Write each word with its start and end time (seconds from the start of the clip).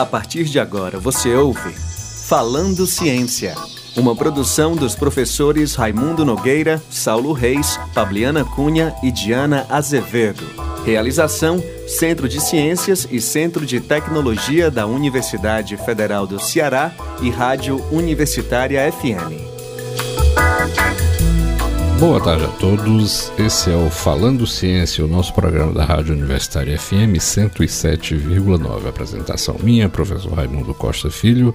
A 0.00 0.06
partir 0.06 0.44
de 0.44 0.58
agora 0.58 0.98
você 0.98 1.34
ouve 1.34 1.74
Falando 2.26 2.86
Ciência, 2.86 3.54
uma 3.94 4.16
produção 4.16 4.74
dos 4.74 4.94
professores 4.94 5.74
Raimundo 5.74 6.24
Nogueira, 6.24 6.82
Saulo 6.88 7.34
Reis, 7.34 7.78
Fabiana 7.92 8.42
Cunha 8.42 8.94
e 9.02 9.12
Diana 9.12 9.66
Azevedo. 9.68 10.42
Realização: 10.86 11.62
Centro 11.86 12.30
de 12.30 12.40
Ciências 12.40 13.06
e 13.10 13.20
Centro 13.20 13.66
de 13.66 13.78
Tecnologia 13.78 14.70
da 14.70 14.86
Universidade 14.86 15.76
Federal 15.76 16.26
do 16.26 16.40
Ceará 16.40 16.92
e 17.20 17.28
Rádio 17.28 17.84
Universitária 17.92 18.90
FM. 18.90 19.49
Boa 22.00 22.18
tarde 22.18 22.44
a 22.44 22.48
todos. 22.48 23.30
Esse 23.38 23.70
é 23.70 23.76
o 23.76 23.90
Falando 23.90 24.46
Ciência, 24.46 25.04
o 25.04 25.06
nosso 25.06 25.34
programa 25.34 25.70
da 25.74 25.84
Rádio 25.84 26.14
Universitária 26.14 26.78
FM 26.78 27.18
107,9. 27.18 28.88
Apresentação 28.88 29.56
minha, 29.62 29.86
professor 29.86 30.32
Raimundo 30.32 30.72
Costa 30.72 31.10
Filho, 31.10 31.54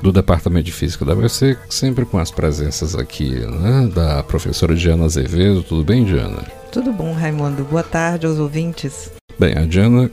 do 0.00 0.10
Departamento 0.10 0.64
de 0.64 0.72
Física 0.72 1.04
da 1.04 1.14
UFC, 1.14 1.58
sempre 1.68 2.06
com 2.06 2.16
as 2.16 2.30
presenças 2.30 2.96
aqui 2.96 3.32
né, 3.34 3.90
da 3.94 4.22
professora 4.22 4.74
Diana 4.74 5.04
Azevedo. 5.04 5.62
Tudo 5.62 5.84
bem, 5.84 6.06
Diana? 6.06 6.42
Tudo 6.72 6.90
bom, 6.90 7.12
Raimundo. 7.12 7.62
Boa 7.62 7.82
tarde 7.82 8.26
aos 8.26 8.38
ouvintes. 8.38 9.12
Bem, 9.38 9.58
a 9.58 9.66
Diana 9.66 10.10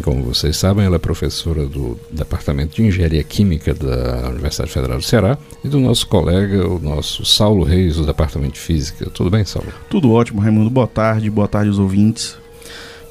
como 0.00 0.22
vocês 0.22 0.56
sabem, 0.56 0.84
ela 0.84 0.96
é 0.96 0.98
professora 0.98 1.66
do 1.66 1.98
Departamento 2.10 2.76
de 2.76 2.82
Engenharia 2.82 3.22
Química 3.22 3.74
da 3.74 4.28
Universidade 4.30 4.70
Federal 4.70 4.98
do 4.98 5.04
Ceará 5.04 5.36
e 5.62 5.68
do 5.68 5.78
nosso 5.80 6.06
colega, 6.06 6.66
o 6.66 6.78
nosso 6.78 7.24
Saulo 7.24 7.64
Reis, 7.64 7.96
do 7.96 8.06
Departamento 8.06 8.54
de 8.54 8.60
Física. 8.60 9.10
Tudo 9.10 9.28
bem, 9.28 9.44
Saulo? 9.44 9.72
Tudo 9.90 10.10
ótimo, 10.12 10.40
Raimundo. 10.40 10.70
Boa 10.70 10.86
tarde, 10.86 11.28
boa 11.28 11.48
tarde 11.48 11.68
aos 11.68 11.78
ouvintes. 11.78 12.41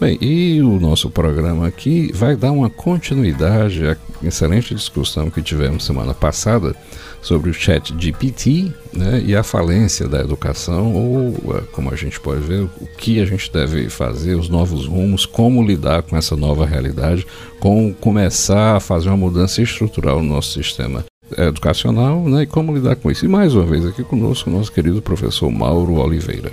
Bem, 0.02 0.18
e 0.20 0.60
o 0.64 0.80
nosso 0.80 1.12
programa 1.12 1.68
aqui 1.68 2.12
vai 2.12 2.36
dar 2.36 2.52
uma 2.52 2.72
continuidade 2.72 3.86
à 3.86 3.96
excelente 4.24 4.74
discussão 4.74 5.30
que 5.30 5.44
tivemos 5.44 5.86
semana 5.86 6.12
passada 6.12 6.76
sobre 7.22 7.52
o 7.52 7.54
chat 7.54 7.94
GPT 7.96 8.74
né, 8.92 9.22
e 9.24 9.36
a 9.36 9.44
falência 9.44 10.08
da 10.08 10.20
educação, 10.20 10.96
ou 10.96 11.56
é, 11.56 11.62
como 11.72 11.94
a 11.94 11.96
gente 11.96 12.20
pode 12.20 12.42
ver, 12.42 12.64
o 12.64 12.88
que 12.98 13.22
a 13.22 13.26
gente 13.26 13.54
deve 13.54 13.92
fazer, 13.92 14.34
os 14.34 14.50
novos 14.50 14.88
rumos, 14.88 15.28
como 15.28 15.64
lidar 15.64 16.02
com 16.02 16.18
essa 16.18 16.36
nova 16.36 16.66
realidade, 16.66 17.24
como 17.60 17.94
começar 17.94 18.78
a 18.78 18.80
fazer 18.80 19.10
uma 19.10 19.18
mudança 19.18 19.62
estrutural 19.62 20.20
no 20.20 20.34
nosso 20.34 20.52
sistema 20.54 21.06
educacional 21.38 22.28
né, 22.28 22.42
e 22.42 22.48
como 22.48 22.74
lidar 22.74 22.96
com 22.96 23.12
isso. 23.12 23.24
E 23.24 23.28
mais 23.28 23.54
uma 23.54 23.68
vez 23.68 23.86
aqui 23.86 24.04
conosco 24.04 24.50
o 24.50 24.54
nosso 24.54 24.72
querido 24.72 25.00
professor 25.00 25.52
Mauro 25.52 25.94
Oliveira. 26.00 26.52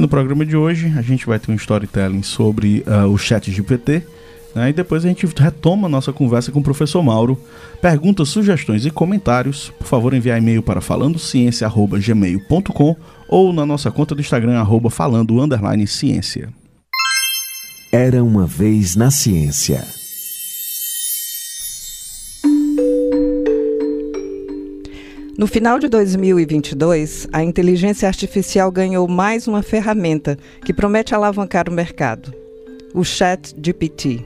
No 0.00 0.08
programa 0.08 0.44
de 0.44 0.56
hoje 0.56 0.92
a 0.96 1.02
gente 1.02 1.26
vai 1.26 1.38
ter 1.38 1.50
um 1.50 1.54
storytelling 1.54 2.22
sobre 2.22 2.84
uh, 2.86 3.08
o 3.08 3.16
chat 3.16 3.50
GPT 3.50 4.02
né? 4.56 4.70
E 4.70 4.72
depois 4.72 5.04
a 5.04 5.08
gente 5.08 5.28
retoma 5.36 5.86
a 5.86 5.90
nossa 5.90 6.14
conversa 6.14 6.50
com 6.50 6.60
o 6.60 6.62
professor 6.62 7.02
Mauro. 7.02 7.38
Perguntas, 7.82 8.30
sugestões 8.30 8.86
e 8.86 8.90
comentários, 8.90 9.70
por 9.78 9.86
favor 9.86 10.14
enviar 10.14 10.38
e-mail 10.38 10.62
para 10.62 10.80
falandociência.gmail.com 10.80 12.96
ou 13.28 13.52
na 13.52 13.66
nossa 13.66 13.90
conta 13.90 14.14
do 14.14 14.22
Instagram, 14.22 14.58
arroba 14.58 14.88
falando 14.88 15.36
ciência. 15.86 16.48
Era 17.92 18.24
uma 18.24 18.46
vez 18.46 18.96
na 18.96 19.10
ciência. 19.10 19.84
No 25.38 25.46
final 25.46 25.78
de 25.78 25.86
2022, 25.86 27.28
a 27.30 27.44
inteligência 27.44 28.08
artificial 28.08 28.72
ganhou 28.72 29.06
mais 29.06 29.46
uma 29.46 29.62
ferramenta 29.62 30.38
que 30.64 30.72
promete 30.72 31.14
alavancar 31.14 31.68
o 31.68 31.72
mercado: 31.72 32.32
o 32.94 33.04
Chat 33.04 33.54
GPT. 33.62 34.24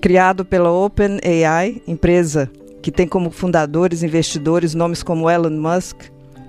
Criado 0.00 0.44
pela 0.44 0.72
OpenAI, 0.72 1.80
empresa 1.86 2.50
que 2.82 2.90
tem 2.90 3.06
como 3.06 3.30
fundadores 3.30 4.02
e 4.02 4.06
investidores 4.06 4.74
nomes 4.74 5.04
como 5.04 5.30
Elon 5.30 5.50
Musk 5.50 5.96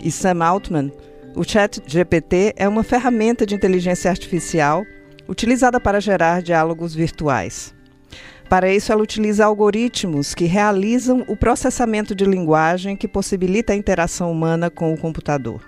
e 0.03 0.11
Sam 0.11 0.43
Altman, 0.43 0.91
o 1.35 1.43
ChatGPT 1.43 2.53
é 2.55 2.67
uma 2.67 2.83
ferramenta 2.83 3.45
de 3.45 3.53
inteligência 3.53 4.09
artificial 4.09 4.83
utilizada 5.27 5.79
para 5.79 6.01
gerar 6.01 6.41
diálogos 6.41 6.95
virtuais. 6.95 7.73
Para 8.49 8.73
isso, 8.73 8.91
ela 8.91 9.03
utiliza 9.03 9.45
algoritmos 9.45 10.33
que 10.33 10.45
realizam 10.45 11.23
o 11.27 11.37
processamento 11.37 12.15
de 12.15 12.25
linguagem 12.25 12.97
que 12.97 13.07
possibilita 13.07 13.73
a 13.73 13.75
interação 13.75 14.31
humana 14.31 14.71
com 14.71 14.91
o 14.91 14.97
computador. 14.97 15.61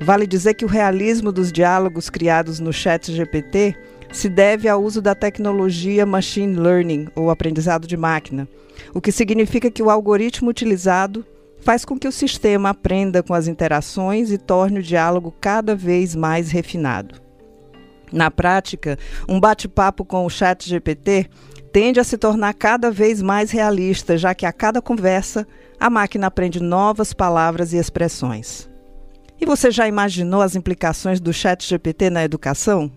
Vale 0.00 0.26
dizer 0.26 0.54
que 0.54 0.64
o 0.64 0.68
realismo 0.68 1.30
dos 1.30 1.52
diálogos 1.52 2.10
criados 2.10 2.58
no 2.58 2.72
ChatGPT 2.72 3.76
se 4.12 4.28
deve 4.28 4.68
ao 4.68 4.82
uso 4.82 5.00
da 5.00 5.14
tecnologia 5.14 6.04
machine 6.04 6.56
learning, 6.56 7.08
ou 7.14 7.30
aprendizado 7.30 7.86
de 7.86 7.96
máquina, 7.96 8.48
o 8.92 9.00
que 9.00 9.12
significa 9.12 9.70
que 9.70 9.82
o 9.82 9.90
algoritmo 9.90 10.50
utilizado 10.50 11.24
faz 11.60 11.84
com 11.84 11.98
que 11.98 12.08
o 12.08 12.12
sistema 12.12 12.70
aprenda 12.70 13.22
com 13.22 13.32
as 13.32 13.46
interações 13.46 14.30
e 14.30 14.38
torne 14.38 14.80
o 14.80 14.82
diálogo 14.82 15.34
cada 15.40 15.74
vez 15.74 16.14
mais 16.14 16.50
refinado. 16.50 17.20
Na 18.12 18.30
prática, 18.30 18.98
um 19.28 19.40
bate-papo 19.40 20.04
com 20.04 20.24
o 20.24 20.30
chat 20.30 20.68
GPT 20.68 21.28
tende 21.76 22.00
a 22.00 22.04
se 22.04 22.16
tornar 22.16 22.54
cada 22.54 22.90
vez 22.90 23.20
mais 23.20 23.50
realista, 23.50 24.16
já 24.16 24.34
que 24.34 24.46
a 24.46 24.52
cada 24.52 24.80
conversa 24.80 25.46
a 25.78 25.90
máquina 25.90 26.26
aprende 26.26 26.58
novas 26.58 27.12
palavras 27.12 27.74
e 27.74 27.76
expressões. 27.76 28.66
E 29.38 29.44
você 29.44 29.70
já 29.70 29.86
imaginou 29.86 30.40
as 30.40 30.56
implicações 30.56 31.20
do 31.20 31.34
chat 31.34 31.68
GPT 31.68 32.08
na 32.08 32.24
educação? 32.24 32.90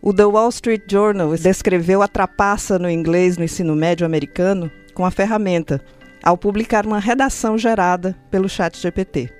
O 0.00 0.14
The 0.14 0.24
Wall 0.24 0.50
Street 0.50 0.82
Journal 0.88 1.36
descreveu 1.36 2.00
a 2.00 2.06
trapaça 2.06 2.78
no 2.78 2.88
inglês 2.88 3.36
no 3.36 3.42
ensino 3.42 3.74
médio 3.74 4.06
americano 4.06 4.70
com 4.94 5.04
a 5.04 5.10
ferramenta, 5.10 5.82
ao 6.22 6.38
publicar 6.38 6.86
uma 6.86 7.00
redação 7.00 7.58
gerada 7.58 8.16
pelo 8.30 8.48
Chat 8.48 8.80
GPT. 8.80 9.32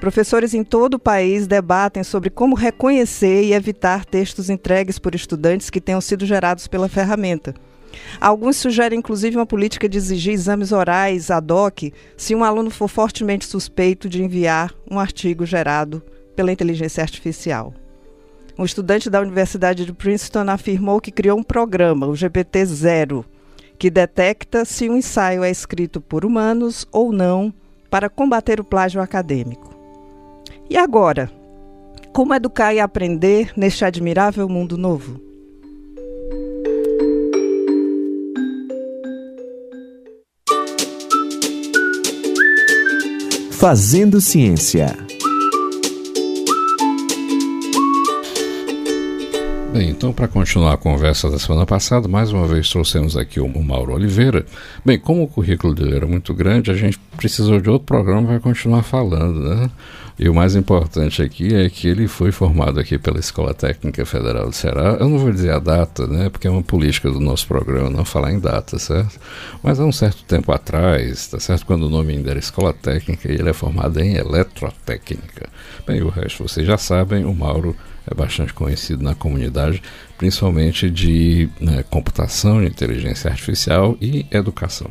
Professores 0.00 0.52
em 0.52 0.64
todo 0.64 0.94
o 0.94 0.98
país 0.98 1.46
debatem 1.46 2.02
sobre 2.02 2.28
como 2.28 2.56
reconhecer 2.56 3.44
e 3.44 3.52
evitar 3.52 4.04
textos 4.04 4.50
entregues 4.50 4.98
por 4.98 5.14
estudantes 5.14 5.70
que 5.70 5.80
tenham 5.80 6.00
sido 6.00 6.26
gerados 6.26 6.66
pela 6.66 6.88
ferramenta. 6.88 7.54
Alguns 8.20 8.56
sugerem 8.56 8.98
inclusive 8.98 9.36
uma 9.36 9.46
política 9.46 9.88
de 9.88 9.98
exigir 9.98 10.32
exames 10.32 10.72
orais 10.72 11.30
ad 11.30 11.52
hoc 11.52 11.92
se 12.16 12.34
um 12.34 12.44
aluno 12.44 12.70
for 12.70 12.88
fortemente 12.88 13.46
suspeito 13.46 14.08
de 14.08 14.22
enviar 14.22 14.74
um 14.90 14.98
artigo 14.98 15.44
gerado 15.44 16.02
pela 16.34 16.52
inteligência 16.52 17.02
artificial. 17.02 17.72
Um 18.58 18.64
estudante 18.64 19.10
da 19.10 19.20
Universidade 19.20 19.84
de 19.84 19.92
Princeton 19.92 20.48
afirmou 20.48 21.00
que 21.00 21.10
criou 21.10 21.38
um 21.38 21.42
programa, 21.42 22.06
o 22.06 22.12
GPT-0, 22.12 23.24
que 23.78 23.90
detecta 23.90 24.64
se 24.64 24.88
um 24.88 24.96
ensaio 24.96 25.42
é 25.42 25.50
escrito 25.50 26.00
por 26.00 26.24
humanos 26.24 26.86
ou 26.92 27.12
não 27.12 27.52
para 27.90 28.08
combater 28.08 28.60
o 28.60 28.64
plágio 28.64 29.00
acadêmico. 29.00 29.74
E 30.70 30.76
agora? 30.76 31.30
Como 32.12 32.32
educar 32.32 32.72
e 32.72 32.78
aprender 32.78 33.52
neste 33.56 33.84
admirável 33.84 34.48
mundo 34.48 34.78
novo? 34.78 35.20
Fazendo 43.64 44.20
Ciência. 44.20 45.03
Bem, 49.74 49.90
então 49.90 50.12
para 50.12 50.28
continuar 50.28 50.74
a 50.74 50.76
conversa 50.76 51.28
da 51.28 51.36
semana 51.36 51.66
passada, 51.66 52.06
mais 52.06 52.30
uma 52.30 52.46
vez 52.46 52.70
trouxemos 52.70 53.16
aqui 53.16 53.40
o 53.40 53.48
Mauro 53.60 53.92
Oliveira. 53.92 54.46
Bem, 54.84 54.96
como 54.96 55.24
o 55.24 55.26
currículo 55.26 55.74
dele 55.74 55.96
era 55.96 56.06
muito 56.06 56.32
grande, 56.32 56.70
a 56.70 56.74
gente 56.74 56.96
precisou 57.16 57.60
de 57.60 57.68
outro 57.68 57.84
programa 57.84 58.28
para 58.28 58.38
continuar 58.38 58.84
falando, 58.84 59.40
né? 59.40 59.68
E 60.16 60.28
o 60.28 60.34
mais 60.34 60.54
importante 60.54 61.20
aqui 61.20 61.52
é 61.52 61.68
que 61.68 61.88
ele 61.88 62.06
foi 62.06 62.30
formado 62.30 62.78
aqui 62.78 62.96
pela 62.98 63.18
Escola 63.18 63.52
Técnica 63.52 64.06
Federal 64.06 64.46
do 64.46 64.52
Ceará. 64.52 64.96
Eu 65.00 65.08
não 65.08 65.18
vou 65.18 65.32
dizer 65.32 65.50
a 65.50 65.58
data, 65.58 66.06
né? 66.06 66.28
Porque 66.28 66.46
é 66.46 66.50
uma 66.52 66.62
política 66.62 67.10
do 67.10 67.18
nosso 67.18 67.48
programa 67.48 67.90
não 67.90 68.04
falar 68.04 68.32
em 68.32 68.38
data, 68.38 68.78
certo? 68.78 69.18
Mas 69.60 69.80
há 69.80 69.84
um 69.84 69.90
certo 69.90 70.22
tempo 70.22 70.52
atrás, 70.52 71.26
tá 71.26 71.40
certo? 71.40 71.66
Quando 71.66 71.88
o 71.88 71.90
nome 71.90 72.12
ainda 72.12 72.30
era 72.30 72.38
Escola 72.38 72.72
Técnica, 72.72 73.28
e 73.28 73.34
ele 73.34 73.50
é 73.50 73.52
formado 73.52 73.98
em 73.98 74.14
Eletrotécnica. 74.14 75.48
Bem, 75.84 76.00
o 76.00 76.10
resto 76.10 76.46
vocês 76.46 76.64
já 76.64 76.78
sabem, 76.78 77.24
o 77.24 77.34
Mauro 77.34 77.74
é 78.06 78.14
bastante 78.14 78.52
conhecido 78.52 79.02
na 79.02 79.14
comunidade, 79.14 79.82
principalmente 80.18 80.90
de 80.90 81.48
né, 81.60 81.84
computação, 81.88 82.60
de 82.60 82.66
inteligência 82.66 83.30
artificial 83.30 83.96
e 84.00 84.26
educação. 84.30 84.90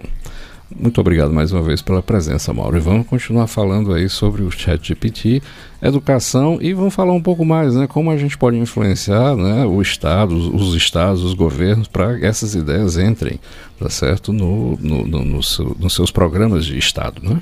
Muito 0.76 1.00
obrigado 1.00 1.32
mais 1.32 1.52
uma 1.52 1.62
vez 1.62 1.82
pela 1.82 2.02
presença, 2.02 2.52
Mauro. 2.54 2.76
E 2.78 2.80
vamos 2.80 3.06
continuar 3.06 3.48
falando 3.48 3.94
aí 3.94 4.10
sobre 4.10 4.42
o 4.42 4.50
chat 4.50 4.88
GPT, 4.88 5.42
educação 5.82 6.58
e 6.60 6.74
vamos 6.74 6.96
falar 6.96 7.14
um 7.14 7.22
pouco 7.22 7.46
mais, 7.46 7.76
né? 7.76 7.86
Como 7.86 8.10
a 8.10 8.18
gente 8.18 8.38
pode 8.38 8.58
influenciar 8.58 9.36
né, 9.36 9.66
o 9.66 9.82
Estado, 9.82 10.36
os 10.36 10.74
estados, 10.74 11.24
os 11.24 11.34
governos 11.34 11.88
para 11.88 12.18
essas 12.26 12.56
ideias 12.56 12.98
entrem, 12.98 13.40
tá 13.78 13.90
certo? 13.90 14.34
No, 14.34 14.76
no, 14.78 15.06
no, 15.06 15.24
no 15.24 15.44
seu, 15.44 15.76
nos 15.80 15.94
seus 15.94 16.10
programas 16.10 16.66
de 16.66 16.78
Estado, 16.78 17.22
né? 17.22 17.40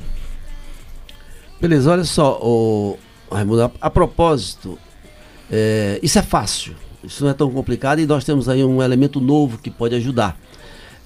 Beleza, 1.62 1.91
olha 1.91 2.03
só, 2.03 2.39
o, 2.41 2.97
Raimundo, 3.31 3.63
a, 3.63 3.71
a 3.79 3.89
propósito, 3.89 4.77
é, 5.51 6.00
isso 6.01 6.18
é 6.18 6.21
fácil, 6.21 6.74
isso 7.03 7.24
não 7.24 7.31
é 7.31 7.33
tão 7.33 7.51
complicado 7.51 8.00
e 8.00 8.06
nós 8.06 8.24
temos 8.24 8.48
aí 8.48 8.63
um 8.63 8.81
elemento 8.81 9.19
novo 9.19 9.57
que 9.57 9.69
pode 9.69 9.94
ajudar. 9.95 10.39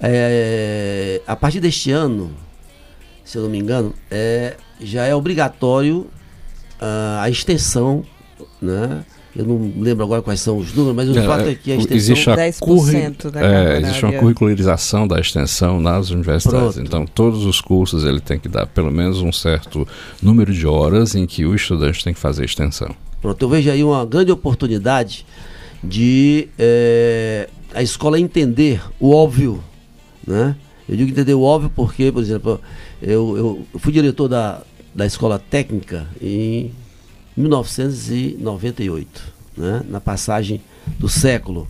É, 0.00 1.20
a 1.26 1.34
partir 1.34 1.58
deste 1.58 1.90
ano, 1.90 2.32
se 3.24 3.36
eu 3.36 3.42
não 3.42 3.50
me 3.50 3.58
engano, 3.58 3.92
é, 4.10 4.56
já 4.80 5.04
é 5.04 5.14
obrigatório 5.14 6.06
uh, 6.80 7.20
a 7.20 7.28
extensão, 7.28 8.04
né? 8.60 9.04
Eu 9.36 9.44
não 9.44 9.72
lembro 9.78 10.02
agora 10.02 10.22
quais 10.22 10.40
são 10.40 10.56
os 10.56 10.72
números, 10.72 10.96
mas 10.96 11.08
o 11.10 11.18
é, 11.18 11.26
fato 11.26 11.48
é 11.48 11.54
que 11.54 11.70
a 11.70 11.76
extensão... 11.76 11.96
Existe, 11.96 12.30
a 12.30 12.36
10% 12.36 13.30
da 13.30 13.40
é, 13.40 13.80
existe 13.80 14.04
uma 14.04 14.14
curricularização 14.14 15.06
da 15.06 15.20
extensão 15.20 15.78
nas 15.78 16.10
universidades. 16.10 16.74
Pronto. 16.74 16.86
Então, 16.86 17.06
todos 17.06 17.44
os 17.44 17.60
cursos 17.60 18.04
ele 18.04 18.20
tem 18.20 18.38
que 18.38 18.48
dar 18.48 18.66
pelo 18.66 18.90
menos 18.90 19.20
um 19.20 19.30
certo 19.30 19.86
número 20.22 20.52
de 20.54 20.66
horas 20.66 21.14
em 21.14 21.26
que 21.26 21.44
o 21.44 21.54
estudante 21.54 22.02
tem 22.02 22.14
que 22.14 22.20
fazer 22.20 22.46
extensão. 22.46 22.94
Pronto, 23.20 23.42
eu 23.42 23.48
vejo 23.48 23.70
aí 23.70 23.84
uma 23.84 24.06
grande 24.06 24.32
oportunidade 24.32 25.26
de 25.84 26.48
é, 26.58 27.48
a 27.74 27.82
escola 27.82 28.18
entender 28.18 28.80
o 28.98 29.12
óbvio, 29.12 29.62
né? 30.26 30.56
Eu 30.88 30.96
digo 30.96 31.10
entender 31.10 31.34
o 31.34 31.42
óbvio 31.42 31.70
porque, 31.74 32.10
por 32.10 32.22
exemplo, 32.22 32.60
eu, 33.02 33.36
eu 33.72 33.80
fui 33.80 33.92
diretor 33.92 34.28
da, 34.28 34.62
da 34.94 35.04
escola 35.04 35.38
técnica 35.38 36.06
em 36.22 36.70
1998, 37.36 39.22
né? 39.56 39.82
na 39.88 40.00
passagem 40.00 40.60
do 40.98 41.08
século. 41.08 41.68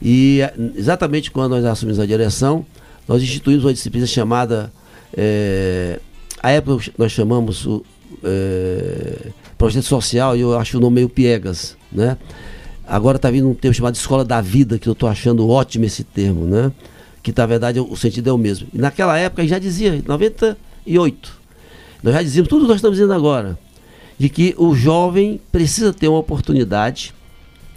E 0.00 0.40
exatamente 0.76 1.30
quando 1.30 1.52
nós 1.52 1.64
assumimos 1.64 2.00
a 2.00 2.06
direção, 2.06 2.64
nós 3.06 3.22
instituímos 3.22 3.64
uma 3.64 3.72
disciplina 3.72 4.06
chamada, 4.06 4.72
é, 5.16 5.98
a 6.42 6.50
época 6.50 6.90
nós 6.96 7.12
chamamos 7.12 7.66
o 7.66 7.84
é, 8.22 9.30
projeto 9.58 9.84
social, 9.84 10.36
e 10.36 10.40
eu 10.40 10.58
acho 10.58 10.78
o 10.78 10.80
nome 10.80 10.96
meio 10.96 11.08
piegas, 11.08 11.76
né? 11.90 12.16
Agora 12.84 13.16
está 13.16 13.30
vindo 13.30 13.48
um 13.48 13.54
termo 13.54 13.74
chamado 13.74 13.94
Escola 13.94 14.24
da 14.24 14.40
Vida, 14.40 14.78
que 14.78 14.88
eu 14.88 14.92
estou 14.92 15.08
achando 15.08 15.48
ótimo 15.48 15.84
esse 15.84 16.02
termo, 16.02 16.44
né? 16.44 16.72
Que 17.22 17.32
na 17.34 17.46
verdade 17.46 17.78
o 17.80 17.96
sentido 17.96 18.28
é 18.28 18.32
o 18.32 18.38
mesmo. 18.38 18.66
E 18.74 18.78
naquela 18.78 19.16
época 19.16 19.46
já 19.46 19.58
dizia, 19.58 20.02
98, 20.04 21.32
nós 22.02 22.14
já 22.14 22.22
dizíamos 22.22 22.48
tudo 22.48 22.62
o 22.62 22.64
que 22.64 22.68
nós 22.70 22.78
estamos 22.78 22.96
dizendo 22.96 23.12
agora 23.12 23.56
de 24.22 24.28
que 24.28 24.54
o 24.56 24.72
jovem 24.72 25.40
precisa 25.50 25.92
ter 25.92 26.06
uma 26.06 26.20
oportunidade 26.20 27.12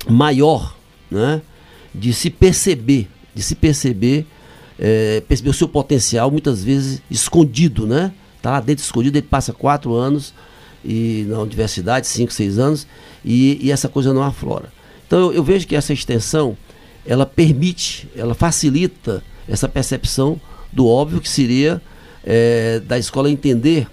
maior, 0.07 0.77
né, 1.09 1.41
de 1.91 2.13
se 2.13 2.29
perceber, 2.29 3.09
de 3.33 3.41
se 3.41 3.55
perceber, 3.55 4.27
é, 4.77 5.23
perceber 5.27 5.49
o 5.49 5.53
seu 5.53 5.67
potencial, 5.67 6.29
muitas 6.29 6.63
vezes 6.63 7.01
escondido, 7.09 7.87
né? 7.87 8.13
Tá 8.43 8.51
lá 8.51 8.59
dentro 8.59 8.83
escondido, 8.83 9.17
ele 9.17 9.25
passa 9.25 9.53
quatro 9.53 9.95
anos 9.95 10.35
e 10.83 11.25
na 11.27 11.39
universidade, 11.39 12.05
cinco, 12.05 12.31
seis 12.31 12.59
anos, 12.59 12.85
e, 13.25 13.57
e 13.59 13.71
essa 13.71 13.89
coisa 13.89 14.13
não 14.13 14.21
aflora. 14.21 14.71
Então 15.07 15.17
eu, 15.17 15.33
eu, 15.33 15.43
vejo 15.43 15.65
que 15.65 15.75
essa 15.75 15.93
extensão, 15.93 16.55
ela 17.07 17.25
permite, 17.25 18.07
ela 18.15 18.35
facilita 18.35 19.23
essa 19.47 19.67
percepção 19.67 20.39
do 20.71 20.85
óbvio 20.85 21.19
que 21.19 21.27
seria 21.27 21.81
é, 22.23 22.81
da 22.81 22.99
escola 22.99 23.31
entender 23.31 23.87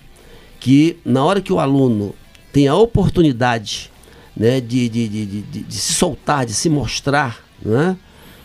que 0.61 0.99
na 1.03 1.25
hora 1.25 1.41
que 1.41 1.51
o 1.51 1.59
aluno 1.59 2.15
tem 2.53 2.69
a 2.69 2.75
oportunidade 2.75 3.91
né, 4.37 4.61
de, 4.61 4.89
de, 4.89 5.09
de, 5.09 5.43
de, 5.43 5.75
se 5.75 5.95
soltar, 5.95 6.45
de 6.45 6.53
se 6.53 6.69
mostrar. 6.69 7.43
Né? 7.61 7.97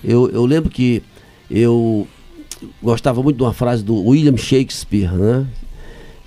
Eu, 0.04 0.30
eu 0.30 0.46
lembro 0.46 0.70
que 0.70 1.04
eu 1.50 2.08
gostava 2.82 3.22
muito 3.22 3.38
de 3.38 3.44
uma 3.44 3.54
frase 3.54 3.84
do 3.84 3.96
William 3.96 4.38
Shakespeare, 4.38 5.12
né? 5.12 5.46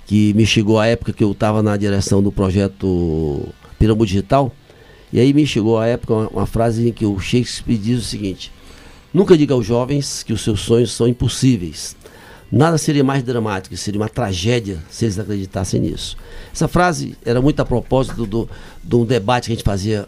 que 0.05 0.33
me 0.33 0.45
chegou 0.45 0.79
à 0.79 0.87
época 0.87 1.13
que 1.13 1.23
eu 1.23 1.31
estava 1.31 1.63
na 1.63 1.77
direção 1.77 2.21
do 2.21 2.31
projeto 2.31 3.47
Pirâmide 3.79 4.07
Digital. 4.07 4.53
E 5.11 5.19
aí 5.19 5.33
me 5.33 5.45
chegou 5.45 5.77
à 5.77 5.87
época 5.87 6.13
uma, 6.13 6.27
uma, 6.27 6.45
frase 6.45 6.87
em 6.87 6.91
que 6.91 7.05
o 7.05 7.19
Shakespeare 7.19 7.77
diz 7.77 7.99
o 7.99 8.05
seguinte: 8.05 8.51
Nunca 9.13 9.37
diga 9.37 9.53
aos 9.53 9.65
jovens 9.65 10.23
que 10.23 10.31
os 10.33 10.41
seus 10.41 10.61
sonhos 10.61 10.91
são 10.91 11.07
impossíveis. 11.07 11.95
Nada 12.51 12.77
seria 12.77 13.03
mais 13.03 13.23
dramático, 13.23 13.77
seria 13.77 13.99
uma 13.99 14.09
tragédia 14.09 14.79
se 14.89 15.05
eles 15.05 15.17
acreditassem 15.17 15.79
nisso. 15.79 16.17
Essa 16.53 16.67
frase 16.67 17.15
era 17.23 17.41
muito 17.41 17.61
a 17.61 17.65
propósito 17.65 18.25
do, 18.25 18.49
de 18.83 18.95
um 18.95 19.05
debate 19.05 19.45
que 19.45 19.53
a 19.53 19.55
gente 19.55 19.63
fazia 19.63 20.05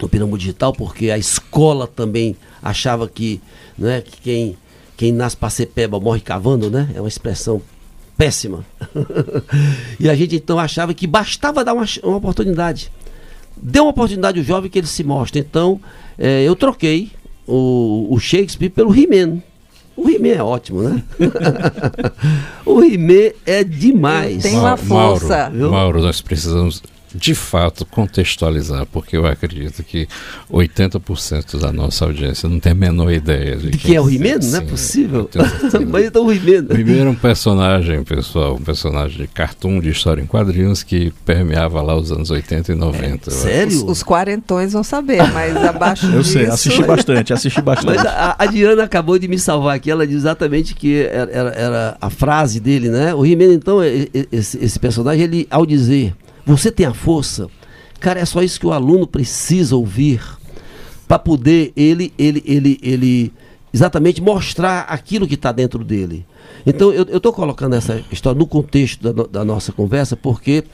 no 0.00 0.08
Pirâmide 0.08 0.38
Digital, 0.38 0.72
porque 0.72 1.10
a 1.10 1.18
escola 1.18 1.86
também 1.86 2.34
achava 2.62 3.06
que, 3.08 3.40
né, 3.76 4.00
que 4.00 4.20
quem, 4.20 4.56
quem 4.96 5.12
nasce 5.12 5.36
para 5.36 5.50
ser 5.50 5.66
peba 5.66 6.00
morre 6.00 6.20
cavando, 6.20 6.70
né? 6.70 6.90
É 6.94 7.00
uma 7.00 7.08
expressão 7.08 7.60
péssima. 8.16 8.64
e 10.00 10.08
a 10.08 10.14
gente 10.14 10.36
então 10.36 10.58
achava 10.58 10.94
que 10.94 11.06
bastava 11.06 11.62
dar 11.62 11.74
uma, 11.74 11.84
uma 12.02 12.16
oportunidade. 12.16 12.90
Dê 13.54 13.80
uma 13.80 13.90
oportunidade 13.90 14.38
ao 14.38 14.44
jovem 14.44 14.70
que 14.70 14.78
ele 14.78 14.86
se 14.86 15.04
mostre. 15.04 15.40
Então, 15.40 15.80
é, 16.18 16.42
eu 16.42 16.56
troquei 16.56 17.10
o, 17.46 18.06
o 18.10 18.18
Shakespeare 18.18 18.70
pelo 18.70 18.94
He-Man. 18.94 19.42
O 19.96 20.06
Rimé 20.06 20.34
é 20.34 20.42
ótimo, 20.42 20.82
né? 20.82 21.02
o 22.66 22.80
Rimé 22.80 23.32
é 23.46 23.64
demais. 23.64 24.42
Tem 24.42 24.58
uma 24.58 24.76
força. 24.76 25.50
Mauro, 25.50 25.70
Mauro, 25.70 26.02
nós 26.02 26.20
precisamos 26.20 26.82
de 27.14 27.34
fato 27.34 27.86
contextualizar, 27.86 28.86
porque 28.86 29.16
eu 29.16 29.26
acredito 29.26 29.82
que 29.82 30.08
80% 30.50 31.58
da 31.60 31.72
nossa 31.72 32.04
audiência 32.04 32.48
não 32.48 32.58
tem 32.58 32.72
a 32.72 32.74
menor 32.74 33.12
ideia 33.12 33.56
de, 33.56 33.70
de 33.70 33.78
que 33.78 33.94
é 33.94 34.00
o 34.00 34.04
Rimeno, 34.04 34.44
não 34.44 34.58
é 34.58 34.62
possível. 34.62 35.30
Mas 35.88 36.06
então 36.06 36.24
o 36.24 36.30
Rimeno. 36.30 36.68
O 36.70 36.74
Rimeno 36.74 37.00
era 37.00 37.10
um 37.10 37.14
personagem, 37.14 38.02
pessoal, 38.02 38.54
um 38.54 38.62
personagem 38.62 39.18
de 39.18 39.26
cartoon, 39.28 39.80
de 39.80 39.90
história 39.90 40.20
em 40.20 40.26
quadrinhos 40.26 40.82
que 40.82 41.12
permeava 41.24 41.80
lá 41.80 41.96
os 41.96 42.10
anos 42.10 42.30
80 42.30 42.72
e 42.72 42.74
90. 42.74 43.30
É, 43.30 43.32
sério? 43.32 43.84
Os, 43.84 43.98
os, 43.98 44.02
quarentões 44.02 44.72
vão 44.72 44.82
saber, 44.82 45.22
mas 45.32 45.56
abaixo 45.56 46.06
Eu 46.06 46.20
disso... 46.20 46.32
sei, 46.32 46.46
assisti 46.46 46.82
bastante, 46.82 47.32
assisti 47.32 47.62
bastante. 47.62 47.96
Mas 47.96 48.06
a, 48.06 48.36
a, 48.38 48.46
Diana 48.46 48.84
acabou 48.84 49.18
de 49.18 49.28
me 49.28 49.38
salvar 49.38 49.76
aqui, 49.76 49.90
ela 49.90 50.06
diz 50.06 50.16
exatamente 50.16 50.74
que 50.74 51.02
era, 51.02 51.30
era, 51.30 51.50
era 51.50 51.96
a 52.00 52.10
frase 52.10 52.60
dele, 52.60 52.88
né? 52.88 53.14
O 53.14 53.20
Rimeno, 53.22 53.52
então, 53.52 53.78
esse, 53.82 54.58
esse 54.62 54.78
personagem, 54.78 55.24
ele, 55.24 55.46
ao 55.50 55.64
dizer 55.64 56.14
você 56.52 56.70
tem 56.70 56.86
a 56.86 56.94
força. 56.94 57.48
Cara, 57.98 58.20
é 58.20 58.24
só 58.24 58.42
isso 58.42 58.60
que 58.60 58.66
o 58.66 58.72
aluno 58.72 59.06
precisa 59.06 59.74
ouvir 59.76 60.20
para 61.08 61.18
poder 61.18 61.72
ele, 61.76 62.12
ele, 62.18 62.42
ele, 62.46 62.78
ele 62.82 63.32
exatamente 63.72 64.20
mostrar 64.20 64.80
aquilo 64.82 65.26
que 65.26 65.34
está 65.34 65.52
dentro 65.52 65.84
dele. 65.84 66.26
Então, 66.64 66.92
eu 66.92 67.16
estou 67.16 67.32
colocando 67.32 67.74
essa 67.74 68.02
história 68.10 68.38
no 68.38 68.46
contexto 68.46 69.12
da, 69.12 69.24
da, 69.24 69.44
nossa 69.44 69.72
conversa 69.72 70.16
porque 70.16 70.64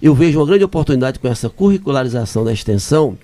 eu 0.00 0.14
vejo 0.14 0.38
uma 0.38 0.46
grande 0.46 0.64
oportunidade 0.64 1.18
com 1.18 1.28
essa 1.28 1.48
curricularização 1.50 2.44
da 2.44 2.52
extensão, 2.52 3.18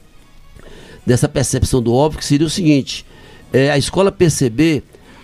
dessa 1.06 1.28
percepção 1.28 1.80
do 1.80 1.92
óbvio, 1.94 2.18
que 2.18 2.26
seria 2.26 2.46
o 2.46 2.50
seguinte: 2.50 3.04
é, 3.52 3.70
a 3.70 3.78
escola 3.78 4.12
perceber 4.12 4.82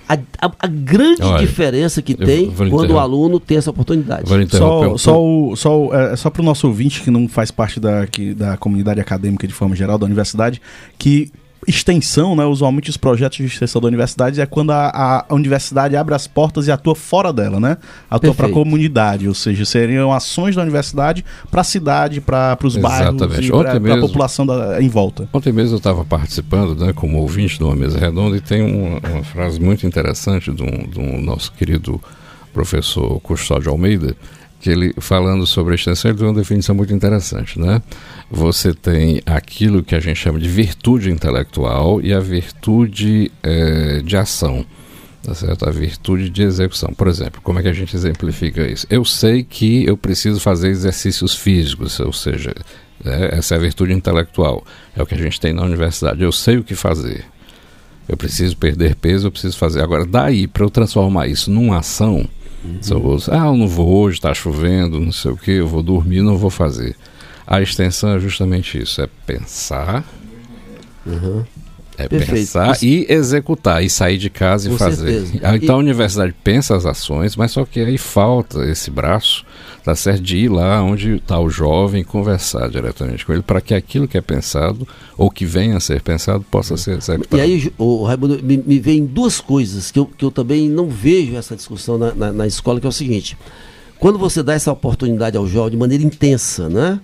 a, 0.08 0.18
a, 0.40 0.52
a 0.58 0.66
grande 0.66 1.22
Olha, 1.22 1.38
diferença 1.38 2.02
que 2.02 2.14
tem 2.14 2.50
quando 2.70 2.92
o 2.92 2.98
aluno 2.98 3.40
tem 3.40 3.56
essa 3.56 3.70
oportunidade. 3.70 4.28
Só, 4.50 4.96
só, 4.98 5.22
o, 5.22 5.56
só, 5.56 5.94
é, 5.94 6.16
só 6.16 6.30
para 6.30 6.42
o 6.42 6.44
nosso 6.44 6.66
ouvinte 6.66 7.02
que 7.02 7.10
não 7.10 7.28
faz 7.28 7.50
parte 7.50 7.80
da, 7.80 8.06
que, 8.06 8.34
da 8.34 8.56
comunidade 8.56 9.00
acadêmica 9.00 9.46
de 9.46 9.54
forma 9.54 9.74
geral 9.74 9.98
da 9.98 10.06
universidade, 10.06 10.60
que 10.98 11.32
extensão, 11.66 12.34
né, 12.36 12.44
usualmente 12.44 12.90
os 12.90 12.96
projetos 12.96 13.38
de 13.38 13.44
extensão 13.44 13.80
da 13.80 13.88
universidade 13.88 14.40
é 14.40 14.46
quando 14.46 14.70
a, 14.70 15.24
a 15.28 15.34
universidade 15.34 15.96
abre 15.96 16.14
as 16.14 16.26
portas 16.26 16.66
e 16.66 16.72
atua 16.72 16.94
fora 16.94 17.32
dela, 17.32 17.60
né? 17.60 17.76
Atua 18.10 18.34
para 18.34 18.46
a 18.46 18.50
comunidade, 18.50 19.28
ou 19.28 19.34
seja, 19.34 19.64
seriam 19.64 20.12
ações 20.12 20.56
da 20.56 20.62
universidade 20.62 21.24
para 21.50 21.60
a 21.60 21.64
cidade, 21.64 22.20
para 22.20 22.58
os 22.62 22.76
bairros 22.76 23.16
para 23.48 23.94
a 23.94 24.00
população 24.00 24.46
da, 24.46 24.80
em 24.80 24.88
volta. 24.88 25.28
Ontem 25.32 25.52
mesmo 25.52 25.74
eu 25.74 25.78
estava 25.78 26.04
participando, 26.04 26.74
né, 26.74 26.92
como 26.92 27.18
ouvinte 27.18 27.58
de 27.58 27.64
uma 27.64 27.76
mesa 27.76 27.98
redonda 27.98 28.36
e 28.36 28.40
tem 28.40 28.62
uma, 28.62 28.98
uma 29.10 29.24
frase 29.24 29.60
muito 29.60 29.86
interessante 29.86 30.52
de 30.52 30.62
um 30.62 31.20
nosso 31.20 31.52
querido 31.52 32.00
professor 32.52 33.20
Custódio 33.20 33.70
Almeida, 33.70 34.16
que 34.64 34.70
ele 34.70 34.94
falando 34.96 35.46
sobre 35.46 35.72
a 35.72 35.74
extensão, 35.74 36.10
ele 36.10 36.16
deu 36.16 36.28
uma 36.28 36.40
definição 36.40 36.74
muito 36.74 36.94
interessante, 36.94 37.60
né? 37.60 37.82
Você 38.30 38.72
tem 38.72 39.20
aquilo 39.26 39.82
que 39.82 39.94
a 39.94 40.00
gente 40.00 40.16
chama 40.16 40.38
de 40.38 40.48
virtude 40.48 41.10
intelectual 41.10 42.00
e 42.00 42.14
a 42.14 42.18
virtude 42.18 43.30
é, 43.42 44.00
de 44.00 44.16
ação, 44.16 44.64
tá 45.22 45.34
certo? 45.34 45.68
A 45.68 45.70
virtude 45.70 46.30
de 46.30 46.42
execução. 46.42 46.94
Por 46.94 47.08
exemplo, 47.08 47.42
como 47.42 47.58
é 47.58 47.62
que 47.62 47.68
a 47.68 47.74
gente 47.74 47.94
exemplifica 47.94 48.66
isso? 48.66 48.86
Eu 48.88 49.04
sei 49.04 49.44
que 49.44 49.84
eu 49.84 49.98
preciso 49.98 50.40
fazer 50.40 50.68
exercícios 50.68 51.34
físicos, 51.34 52.00
ou 52.00 52.14
seja, 52.14 52.54
é, 53.04 53.36
essa 53.36 53.56
é 53.56 53.58
a 53.58 53.60
virtude 53.60 53.92
intelectual. 53.92 54.64
É 54.96 55.02
o 55.02 55.04
que 55.04 55.14
a 55.14 55.18
gente 55.18 55.38
tem 55.38 55.52
na 55.52 55.62
universidade. 55.62 56.22
Eu 56.22 56.32
sei 56.32 56.56
o 56.56 56.64
que 56.64 56.74
fazer. 56.74 57.22
Eu 58.08 58.16
preciso 58.16 58.56
perder 58.56 58.94
peso, 58.94 59.26
eu 59.26 59.30
preciso 59.30 59.58
fazer. 59.58 59.82
Agora, 59.82 60.06
daí 60.06 60.46
para 60.46 60.64
eu 60.64 60.70
transformar 60.70 61.26
isso 61.26 61.50
numa 61.50 61.80
ação 61.80 62.26
Uhum. 62.64 63.18
ah, 63.30 63.46
eu 63.46 63.56
não 63.56 63.68
vou 63.68 64.02
hoje, 64.02 64.16
está 64.16 64.32
chovendo, 64.32 64.98
não 64.98 65.12
sei 65.12 65.30
o 65.30 65.36
que, 65.36 65.50
eu 65.50 65.68
vou 65.68 65.82
dormir, 65.82 66.22
não 66.22 66.38
vou 66.38 66.50
fazer. 66.50 66.96
A 67.46 67.60
extensão 67.60 68.14
é 68.14 68.18
justamente 68.18 68.80
isso, 68.80 69.02
é 69.02 69.08
pensar, 69.26 70.04
uhum. 71.04 71.44
É 71.96 72.08
Perfeito. 72.08 72.32
pensar 72.32 72.72
Isso. 72.72 72.84
e 72.84 73.06
executar, 73.08 73.84
e 73.84 73.88
sair 73.88 74.18
de 74.18 74.28
casa 74.28 74.68
Com 74.68 74.74
e 74.74 74.78
fazer. 74.78 75.20
Certeza. 75.20 75.40
Ah, 75.42 75.56
então 75.56 75.76
e... 75.76 75.76
a 75.76 75.78
universidade 75.78 76.34
pensa 76.42 76.76
as 76.76 76.84
ações, 76.84 77.36
mas 77.36 77.52
só 77.52 77.64
que 77.64 77.80
aí 77.80 77.96
falta 77.96 78.64
esse 78.68 78.90
braço, 78.90 79.44
tá 79.84 79.94
certo, 79.94 80.22
de 80.22 80.36
ir 80.38 80.48
lá 80.48 80.82
onde 80.82 81.16
está 81.16 81.38
o 81.38 81.48
jovem 81.48 82.02
conversar 82.02 82.68
diretamente 82.68 83.24
com 83.24 83.32
ele, 83.32 83.42
para 83.42 83.60
que 83.60 83.74
aquilo 83.74 84.08
que 84.08 84.18
é 84.18 84.20
pensado, 84.20 84.86
ou 85.16 85.30
que 85.30 85.46
venha 85.46 85.76
a 85.76 85.80
ser 85.80 86.02
pensado, 86.02 86.44
possa 86.50 86.76
ser 86.76 86.98
executado. 86.98 87.36
E 87.36 87.40
aí, 87.40 87.72
o 87.78 88.04
Raimundo, 88.04 88.42
me, 88.42 88.56
me 88.56 88.78
vem 88.80 89.06
duas 89.06 89.40
coisas 89.40 89.92
que 89.92 89.98
eu, 89.98 90.06
que 90.06 90.24
eu 90.24 90.32
também 90.32 90.68
não 90.68 90.88
vejo 90.88 91.36
essa 91.36 91.54
discussão 91.54 91.96
na, 91.96 92.12
na, 92.12 92.32
na 92.32 92.46
escola, 92.46 92.80
que 92.80 92.86
é 92.86 92.88
o 92.88 92.92
seguinte. 92.92 93.36
Quando 94.00 94.18
você 94.18 94.42
dá 94.42 94.54
essa 94.54 94.72
oportunidade 94.72 95.36
ao 95.36 95.46
jovem 95.46 95.70
de 95.70 95.76
maneira 95.76 96.02
intensa, 96.02 96.68
né? 96.68 97.00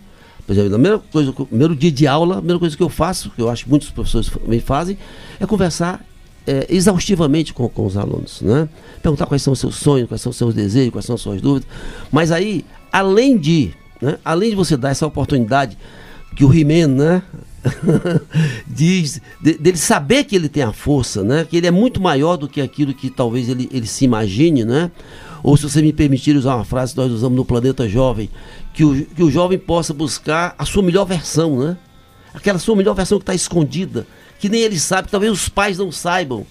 Por 0.50 0.54
exemplo, 0.54 0.74
a 0.74 0.78
primeira 0.78 0.98
coisa, 0.98 1.32
primeiro 1.32 1.76
dia 1.76 1.92
de 1.92 2.08
aula, 2.08 2.34
a 2.34 2.38
primeira 2.38 2.58
coisa 2.58 2.76
que 2.76 2.82
eu 2.82 2.88
faço, 2.88 3.30
que 3.30 3.40
eu 3.40 3.48
acho 3.48 3.62
que 3.62 3.70
muitos 3.70 3.88
professores 3.90 4.28
também 4.28 4.58
fazem, 4.58 4.98
é 5.38 5.46
conversar 5.46 6.04
é, 6.44 6.66
exaustivamente 6.68 7.54
com, 7.54 7.68
com 7.68 7.86
os 7.86 7.96
alunos, 7.96 8.42
né? 8.42 8.68
Perguntar 9.00 9.26
quais 9.26 9.42
são 9.42 9.52
os 9.52 9.60
seus 9.60 9.76
sonhos, 9.76 10.08
quais 10.08 10.20
são 10.20 10.30
os 10.30 10.36
seus 10.36 10.52
desejos, 10.52 10.90
quais 10.90 11.06
são 11.06 11.14
as 11.14 11.20
suas 11.20 11.40
dúvidas. 11.40 11.68
Mas 12.10 12.32
aí, 12.32 12.64
além 12.90 13.38
de, 13.38 13.70
né, 14.02 14.18
além 14.24 14.50
de 14.50 14.56
você 14.56 14.76
dar 14.76 14.90
essa 14.90 15.06
oportunidade 15.06 15.78
que 16.34 16.44
o 16.44 16.52
He-Man, 16.52 16.88
né? 16.96 17.22
diz 18.66 19.20
de, 19.40 19.56
dele 19.56 19.76
saber 19.76 20.24
que 20.24 20.34
ele 20.34 20.48
tem 20.48 20.64
a 20.64 20.72
força, 20.72 21.22
né? 21.22 21.46
Que 21.48 21.58
ele 21.58 21.68
é 21.68 21.70
muito 21.70 22.00
maior 22.00 22.36
do 22.36 22.48
que 22.48 22.60
aquilo 22.60 22.92
que 22.92 23.08
talvez 23.08 23.48
ele, 23.48 23.68
ele 23.72 23.86
se 23.86 24.04
imagine, 24.04 24.64
né? 24.64 24.90
Ou 25.44 25.56
se 25.56 25.62
você 25.62 25.80
me 25.80 25.92
permitir 25.92 26.36
usar 26.36 26.56
uma 26.56 26.64
frase 26.64 26.92
que 26.92 26.98
nós 26.98 27.12
usamos 27.12 27.36
no 27.36 27.44
Planeta 27.44 27.88
Jovem, 27.88 28.28
que 28.80 28.84
o, 28.84 29.04
que 29.04 29.22
o 29.22 29.30
jovem 29.30 29.58
possa 29.58 29.92
buscar 29.92 30.54
a 30.56 30.64
sua 30.64 30.82
melhor 30.82 31.04
versão, 31.04 31.58
né? 31.58 31.76
Aquela 32.32 32.58
sua 32.58 32.74
melhor 32.74 32.94
versão 32.94 33.18
que 33.18 33.24
está 33.24 33.34
escondida, 33.34 34.06
que 34.38 34.48
nem 34.48 34.62
ele 34.62 34.80
sabe, 34.80 35.10
talvez 35.10 35.30
os 35.30 35.50
pais 35.50 35.76
não 35.76 35.92
saibam. 35.92 36.46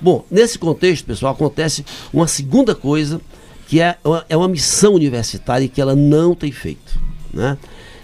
Bom, 0.00 0.24
nesse 0.30 0.58
contexto, 0.58 1.04
pessoal, 1.04 1.34
acontece 1.34 1.84
uma 2.14 2.26
segunda 2.26 2.74
coisa, 2.74 3.20
que 3.68 3.78
é 3.78 3.98
uma, 4.02 4.24
é 4.26 4.34
uma 4.34 4.48
missão 4.48 4.94
universitária 4.94 5.68
que 5.68 5.78
ela 5.78 5.94
não 5.94 6.34
tem 6.34 6.50
feito, 6.50 6.98
né? 7.30 7.58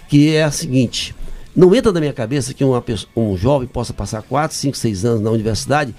Que 0.07 0.35
é 0.35 0.43
a 0.43 0.51
seguinte, 0.51 1.15
não 1.55 1.73
entra 1.73 1.91
na 1.91 1.99
minha 1.99 2.13
cabeça 2.13 2.53
que 2.53 2.63
uma, 2.63 2.83
um 3.15 3.35
jovem 3.35 3.67
possa 3.67 3.91
passar 3.91 4.21
4, 4.21 4.55
5, 4.55 4.77
6 4.77 5.03
anos 5.03 5.21
na 5.21 5.31
universidade 5.31 5.95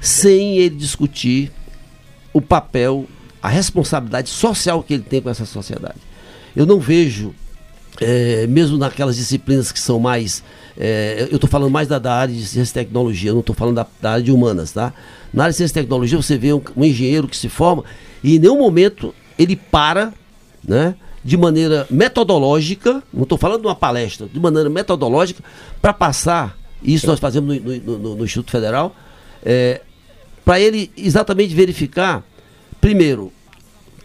sem 0.00 0.56
ele 0.56 0.76
discutir 0.76 1.52
o 2.32 2.40
papel, 2.40 3.04
a 3.42 3.50
responsabilidade 3.50 4.30
social 4.30 4.82
que 4.82 4.94
ele 4.94 5.02
tem 5.02 5.20
com 5.20 5.28
essa 5.28 5.44
sociedade. 5.44 6.07
Eu 6.58 6.66
não 6.66 6.80
vejo, 6.80 7.32
é, 8.00 8.44
mesmo 8.48 8.76
naquelas 8.76 9.16
disciplinas 9.16 9.70
que 9.70 9.78
são 9.78 10.00
mais. 10.00 10.42
É, 10.76 11.28
eu 11.30 11.36
estou 11.36 11.48
falando 11.48 11.70
mais 11.70 11.86
da, 11.86 12.00
da, 12.00 12.12
área 12.12 12.34
de 12.34 12.44
ciência 12.44 12.72
e 12.72 12.84
tecnologia, 12.84 13.30
eu 13.30 13.34
não 13.34 13.42
estou 13.42 13.54
falando 13.54 13.76
da, 13.76 13.86
da, 14.02 14.10
área 14.10 14.24
de 14.24 14.32
humanas, 14.32 14.72
tá? 14.72 14.92
Na 15.32 15.44
área 15.44 15.52
de 15.52 15.56
ciência 15.56 15.78
e 15.78 15.82
tecnologia, 15.82 16.20
você 16.20 16.36
vê 16.36 16.52
um, 16.52 16.60
um 16.76 16.84
engenheiro 16.84 17.28
que 17.28 17.36
se 17.36 17.48
forma 17.48 17.84
e 18.24 18.34
em 18.34 18.38
nenhum 18.40 18.58
momento 18.58 19.14
ele 19.38 19.54
para, 19.54 20.12
né? 20.66 20.96
de 21.24 21.36
maneira 21.36 21.86
metodológica, 21.90 23.04
não 23.14 23.22
estou 23.22 23.38
falando 23.38 23.60
de 23.60 23.66
uma 23.68 23.76
palestra, 23.76 24.26
de 24.26 24.40
maneira 24.40 24.68
metodológica, 24.68 25.44
para 25.80 25.92
passar, 25.92 26.58
isso 26.82 27.06
nós 27.06 27.20
fazemos 27.20 27.56
no, 27.56 27.76
no, 27.76 27.98
no, 27.98 28.16
no 28.16 28.24
Instituto 28.24 28.50
Federal, 28.50 28.96
é, 29.44 29.80
para 30.44 30.58
ele 30.58 30.90
exatamente 30.96 31.54
verificar, 31.54 32.24
primeiro, 32.80 33.32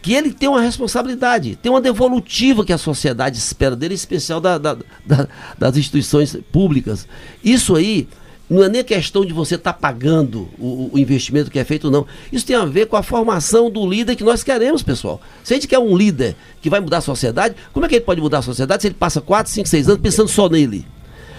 que 0.04 0.12
ele 0.12 0.34
tem 0.34 0.46
uma 0.46 0.60
responsabilidade, 0.60 1.56
tem 1.56 1.72
uma 1.72 1.80
devolutiva 1.80 2.62
que 2.62 2.74
a 2.74 2.76
sociedade 2.76 3.38
espera 3.38 3.74
dele, 3.74 3.94
em 3.94 3.96
especial 3.96 4.38
da, 4.38 4.58
da, 4.58 4.76
da, 5.02 5.26
das 5.58 5.78
instituições 5.78 6.36
públicas. 6.52 7.08
Isso 7.42 7.74
aí 7.74 8.06
não 8.50 8.62
é 8.62 8.68
nem 8.68 8.84
questão 8.84 9.24
de 9.24 9.32
você 9.32 9.54
estar 9.54 9.72
tá 9.72 9.78
pagando 9.78 10.46
o, 10.58 10.90
o, 10.92 10.98
investimento 10.98 11.50
que 11.50 11.58
é 11.58 11.64
feito, 11.64 11.90
não. 11.90 12.06
Isso 12.30 12.44
tem 12.44 12.54
a 12.54 12.66
ver 12.66 12.84
com 12.84 12.96
a 12.96 13.02
formação 13.02 13.70
do 13.70 13.88
líder 13.88 14.14
que 14.14 14.22
nós 14.22 14.42
queremos, 14.42 14.82
pessoal. 14.82 15.22
Se 15.42 15.54
a 15.54 15.56
gente 15.56 15.66
quer 15.66 15.78
um 15.78 15.96
líder 15.96 16.36
que 16.60 16.68
vai 16.68 16.80
mudar 16.80 16.98
a 16.98 17.00
sociedade, 17.00 17.54
como 17.72 17.86
é 17.86 17.88
que 17.88 17.94
ele 17.94 18.04
pode 18.04 18.20
mudar 18.20 18.40
a 18.40 18.42
sociedade 18.42 18.82
se 18.82 18.88
ele 18.88 18.96
passa 18.96 19.22
4, 19.22 19.50
5, 19.50 19.66
6 19.66 19.88
anos 19.88 20.02
pensando 20.02 20.28
só 20.28 20.50
nele? 20.50 20.86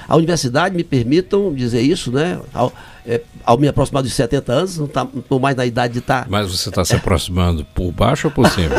A 0.08 0.16
universidade, 0.16 0.76
me 0.76 0.84
permitam 0.84 1.54
dizer 1.54 1.82
isso, 1.82 2.12
né? 2.12 2.40
Ao, 2.54 2.72
é, 3.06 3.22
ao 3.44 3.58
me 3.58 3.68
aproximar 3.68 4.04
dos 4.04 4.14
70 4.14 4.52
anos, 4.52 4.78
não 4.78 4.86
estou 4.86 5.22
tá, 5.22 5.40
mais 5.40 5.56
na 5.56 5.66
idade 5.66 5.94
de 5.94 6.00
estar. 6.00 6.24
Tá... 6.24 6.28
Mas 6.30 6.52
você 6.52 6.70
está 6.70 6.84
se 6.86 6.96
aproximando 6.96 7.66
por 7.66 7.92
baixo 7.92 8.28
ou 8.28 8.32
por 8.32 8.48
cima? 8.50 8.76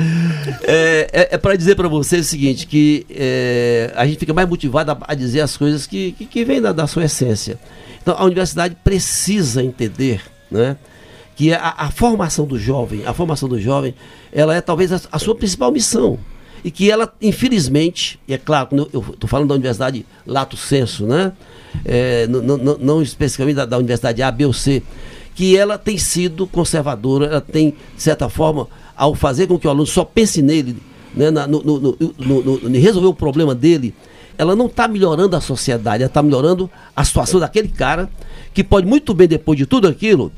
é, 0.64 1.08
é, 1.12 1.28
é 1.32 1.38
para 1.38 1.56
dizer 1.56 1.74
para 1.74 1.88
você 1.88 2.18
o 2.18 2.24
seguinte: 2.24 2.66
que 2.66 3.06
é, 3.10 3.92
a 3.96 4.06
gente 4.06 4.18
fica 4.18 4.34
mais 4.34 4.48
motivado 4.48 4.92
a, 4.92 4.98
a 5.00 5.14
dizer 5.14 5.40
as 5.40 5.56
coisas 5.56 5.86
que, 5.86 6.12
que, 6.12 6.26
que 6.26 6.44
vêm 6.44 6.60
da, 6.60 6.72
da, 6.72 6.86
sua 6.86 7.04
essência. 7.04 7.58
Então 8.02 8.14
a 8.18 8.24
universidade 8.24 8.76
precisa 8.82 9.62
entender, 9.62 10.22
né? 10.50 10.76
Que 11.34 11.54
a, 11.54 11.74
a 11.78 11.90
formação 11.90 12.46
do 12.46 12.58
jovem, 12.58 13.06
a 13.06 13.14
formação 13.14 13.48
do 13.48 13.60
jovem, 13.60 13.94
ela 14.32 14.54
é 14.54 14.60
talvez 14.60 14.92
a, 14.92 15.00
a 15.12 15.18
sua 15.18 15.34
principal 15.34 15.70
missão 15.70 16.18
e 16.64 16.70
que 16.70 16.90
ela, 16.90 17.12
infelizmente, 17.20 18.18
e 18.26 18.34
é 18.34 18.38
claro, 18.38 18.68
eu 18.92 19.04
estou 19.12 19.28
falando 19.28 19.48
da 19.48 19.54
Universidade 19.54 20.04
Lato 20.26 20.56
Senso, 20.56 21.06
né? 21.06 21.32
É, 21.84 22.26
não 22.26 23.02
especificamente 23.02 23.56
da, 23.56 23.66
da, 23.66 23.78
Universidade 23.78 24.22
A, 24.22 24.30
B 24.30 24.46
ou 24.46 24.52
C, 24.52 24.82
que 25.34 25.56
ela 25.56 25.78
tem 25.78 25.98
sido 25.98 26.46
conservadora, 26.46 27.26
ela 27.26 27.40
tem, 27.40 27.74
de 27.94 28.02
certa 28.02 28.28
forma, 28.28 28.66
ao 28.96 29.14
fazer 29.14 29.46
com 29.46 29.58
que 29.58 29.66
o 29.66 29.70
aluno 29.70 29.86
só 29.86 30.04
pense 30.04 30.42
nele, 30.42 30.76
né, 31.14 31.30
na, 31.30 31.46
no, 31.46 31.62
no, 31.62 31.80
no, 31.80 32.58
no, 32.58 32.78
resolver 32.78 33.08
o 33.08 33.14
problema 33.14 33.54
dele, 33.54 33.94
ela 34.36 34.56
não 34.56 34.66
está 34.66 34.88
melhorando 34.88 35.36
a 35.36 35.40
sociedade, 35.40 36.02
ela 36.02 36.10
está 36.10 36.22
melhorando 36.22 36.70
a 36.94 37.04
situação 37.04 37.38
daquele 37.38 37.68
cara 37.68 38.08
que 38.54 38.64
pode 38.64 38.86
muito 38.86 39.12
bem, 39.14 39.28
depois 39.28 39.58
de 39.58 39.66
tudo 39.66 39.86
aquilo, 39.86 40.32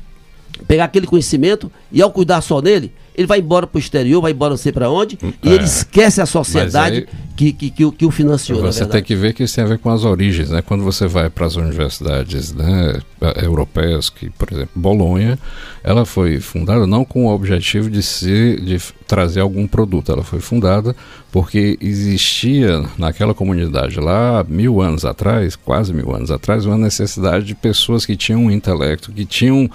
pegar 0.67 0.85
aquele 0.85 1.07
conhecimento 1.07 1.71
e 1.91 2.01
ao 2.01 2.11
cuidar 2.11 2.41
só 2.41 2.61
nele, 2.61 2.91
ele 3.21 3.27
vai 3.27 3.39
embora 3.39 3.65
para 3.65 3.77
o 3.77 3.79
exterior, 3.79 4.21
vai 4.21 4.31
embora 4.31 4.51
não 4.51 4.57
sei 4.57 4.71
para 4.71 4.89
onde, 4.89 5.17
é. 5.21 5.27
e 5.43 5.53
ele 5.53 5.63
esquece 5.63 6.21
a 6.21 6.25
sociedade 6.25 6.97
aí, 6.97 7.07
que, 7.35 7.53
que, 7.53 7.69
que, 7.69 7.91
que, 7.91 8.05
o 8.05 8.11
financiou. 8.11 8.61
Você 8.61 8.85
tem 8.85 9.01
que 9.01 9.15
ver 9.15 9.33
que 9.33 9.43
isso 9.43 9.55
tem 9.55 9.63
a 9.63 9.67
ver 9.67 9.79
com 9.79 9.89
as 9.89 10.03
origens, 10.03 10.49
né? 10.49 10.61
Quando 10.61 10.83
você 10.83 11.07
vai 11.07 11.29
para 11.29 11.45
as 11.45 11.55
universidades 11.55 12.53
né, 12.53 12.99
europeias, 13.41 14.09
que, 14.09 14.29
por 14.29 14.51
exemplo, 14.51 14.71
Bolonha, 14.75 15.39
ela 15.83 16.05
foi 16.05 16.39
fundada 16.39 16.85
não 16.85 17.03
com 17.03 17.25
o 17.25 17.33
objetivo 17.33 17.89
de, 17.89 18.03
ser, 18.03 18.59
de 18.61 18.77
trazer 19.07 19.39
algum 19.39 19.67
produto, 19.67 20.11
ela 20.11 20.23
foi 20.23 20.39
fundada 20.39 20.95
porque 21.31 21.77
existia 21.79 22.83
naquela 22.97 23.33
comunidade 23.33 23.99
lá, 23.99 24.45
mil 24.47 24.81
anos 24.81 25.05
atrás, 25.05 25.55
quase 25.55 25.93
mil 25.93 26.13
anos 26.13 26.29
atrás, 26.29 26.65
uma 26.65 26.77
necessidade 26.77 27.45
de 27.45 27.55
pessoas 27.55 28.05
que 28.05 28.17
tinham 28.17 28.45
um 28.45 28.51
intelecto, 28.51 29.13
que 29.13 29.25
tinham 29.25 29.65
uh, 29.65 29.69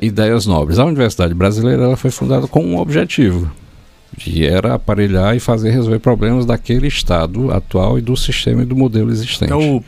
ideias 0.00 0.46
nobres. 0.46 0.78
A 0.78 0.84
Universidade 0.84 1.34
Brasileira 1.34 1.82
ela 1.82 1.96
foi 1.96 2.10
fundada 2.10 2.46
com 2.46 2.64
um 2.64 2.78
objetivo, 2.78 2.89
que 4.18 4.46
era 4.46 4.74
aparelhar 4.74 5.34
e 5.34 5.40
fazer 5.40 5.70
resolver 5.70 5.98
problemas 5.98 6.44
daquele 6.44 6.86
estado 6.86 7.50
atual 7.50 7.98
e 7.98 8.02
do 8.02 8.16
sistema 8.16 8.62
e 8.62 8.66
do 8.66 8.76
modelo 8.76 9.10
existente. 9.10 9.44
Então, 9.44 9.82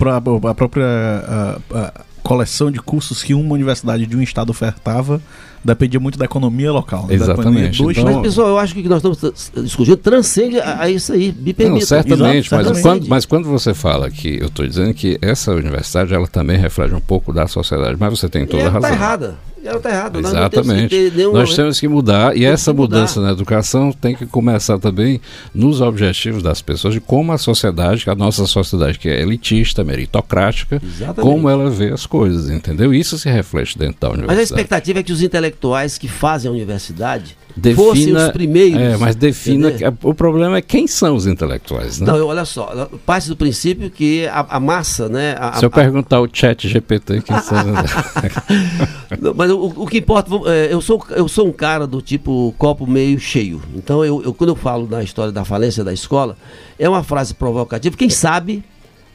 a 0.48 0.54
própria 0.54 0.86
a, 0.86 1.58
a 1.74 1.92
coleção 2.22 2.70
de 2.70 2.78
cursos 2.78 3.22
que 3.22 3.34
uma 3.34 3.52
universidade 3.52 4.06
de 4.06 4.16
um 4.16 4.22
estado 4.22 4.50
ofertava 4.50 5.20
dependia 5.64 6.00
muito 6.00 6.18
da 6.18 6.24
economia 6.24 6.72
local. 6.72 7.06
Né? 7.06 7.14
Exatamente. 7.14 7.82
Então... 7.82 8.04
Mas, 8.04 8.22
pessoal, 8.22 8.48
eu 8.48 8.58
acho 8.58 8.74
que 8.74 8.80
o 8.80 8.82
que 8.82 8.88
nós 8.88 9.04
estamos 9.04 9.52
discutindo 9.64 9.96
transcende 9.96 10.58
a, 10.58 10.82
a 10.82 10.90
isso 10.90 11.12
aí, 11.12 11.32
me 11.38 11.52
permita. 11.52 11.80
Não, 11.80 11.86
certamente, 11.86 12.46
Exato, 12.46 12.68
mas, 12.70 12.82
Quando, 12.82 13.08
mas 13.08 13.26
quando 13.26 13.48
você 13.48 13.74
fala 13.74 14.10
que, 14.10 14.38
eu 14.40 14.46
estou 14.46 14.66
dizendo 14.66 14.92
que 14.94 15.18
essa 15.20 15.52
universidade, 15.52 16.14
ela 16.14 16.26
também 16.26 16.58
reflete 16.58 16.94
um 16.94 17.00
pouco 17.00 17.32
da 17.32 17.46
sociedade, 17.46 17.96
mas 17.98 18.18
você 18.18 18.28
tem 18.28 18.46
toda 18.46 18.62
a 18.62 18.66
tá 18.66 18.72
razão. 18.72 18.90
Está 18.90 19.04
errada 19.04 19.51
ela 19.64 19.76
está 19.76 19.90
errada. 19.90 20.18
Exatamente. 20.18 20.94
Nós, 20.96 21.14
nenhum... 21.14 21.32
nós 21.32 21.54
temos 21.54 21.80
que 21.80 21.88
mudar 21.88 22.36
e 22.36 22.44
essa 22.44 22.72
mudança 22.72 23.20
mudar. 23.20 23.28
na 23.28 23.32
educação 23.34 23.92
tem 23.92 24.14
que 24.14 24.26
começar 24.26 24.78
também 24.78 25.20
nos 25.54 25.80
objetivos 25.80 26.42
das 26.42 26.60
pessoas 26.60 26.94
de 26.94 27.00
como 27.00 27.32
a 27.32 27.38
sociedade, 27.38 28.08
a 28.08 28.14
nossa 28.14 28.46
sociedade 28.46 28.98
que 28.98 29.08
é 29.08 29.20
elitista, 29.20 29.84
meritocrática, 29.84 30.80
Exatamente. 30.82 31.20
como 31.20 31.48
ela 31.48 31.70
vê 31.70 31.92
as 31.92 32.06
coisas, 32.06 32.50
entendeu? 32.50 32.92
Isso 32.92 33.18
se 33.18 33.28
reflete 33.28 33.78
dentro 33.78 34.00
da 34.00 34.08
universidade. 34.08 34.38
Mas 34.38 34.38
a 34.38 34.42
expectativa 34.42 34.98
é 34.98 35.02
que 35.02 35.12
os 35.12 35.22
intelectuais 35.22 35.96
que 35.96 36.08
fazem 36.08 36.48
a 36.48 36.52
universidade 36.52 37.36
defina, 37.56 37.86
fossem 37.86 38.16
os 38.16 38.28
primeiros. 38.30 38.80
É, 38.80 38.96
mas 38.96 39.14
defina. 39.14 39.70
Que, 39.72 39.84
o 40.02 40.14
problema 40.14 40.56
é 40.56 40.62
quem 40.62 40.86
são 40.86 41.14
os 41.14 41.26
intelectuais, 41.26 42.00
né? 42.00 42.06
Não, 42.06 42.26
olha 42.26 42.44
só, 42.44 42.88
parte 43.04 43.28
do 43.28 43.36
princípio 43.36 43.90
que 43.90 44.26
a, 44.26 44.46
a 44.48 44.60
massa, 44.60 45.08
né? 45.08 45.36
A, 45.38 45.54
Se 45.54 45.64
eu 45.64 45.68
a, 45.68 45.70
perguntar 45.70 46.16
ao 46.16 46.28
chat 46.32 46.68
GPT, 46.68 47.22
quem 47.22 47.38
são 47.40 47.58
Não, 49.20 49.34
Mas 49.34 49.50
o, 49.50 49.72
o, 49.76 49.86
que 49.86 49.98
importa, 49.98 50.30
é, 50.46 50.72
eu, 50.72 50.80
sou, 50.80 51.04
eu 51.10 51.28
sou 51.28 51.46
um 51.46 51.52
cara 51.52 51.86
do 51.86 52.00
tipo 52.00 52.54
copo 52.58 52.86
meio 52.86 53.18
cheio. 53.18 53.60
Então, 53.74 54.04
eu, 54.04 54.22
eu, 54.22 54.34
quando 54.34 54.50
eu 54.50 54.56
falo 54.56 54.86
da 54.86 55.02
história 55.02 55.32
da 55.32 55.44
falência 55.44 55.84
da 55.84 55.92
escola, 55.92 56.36
é 56.78 56.88
uma 56.88 57.02
frase 57.02 57.34
provocativa. 57.34 57.96
Quem 57.96 58.10
sabe, 58.10 58.64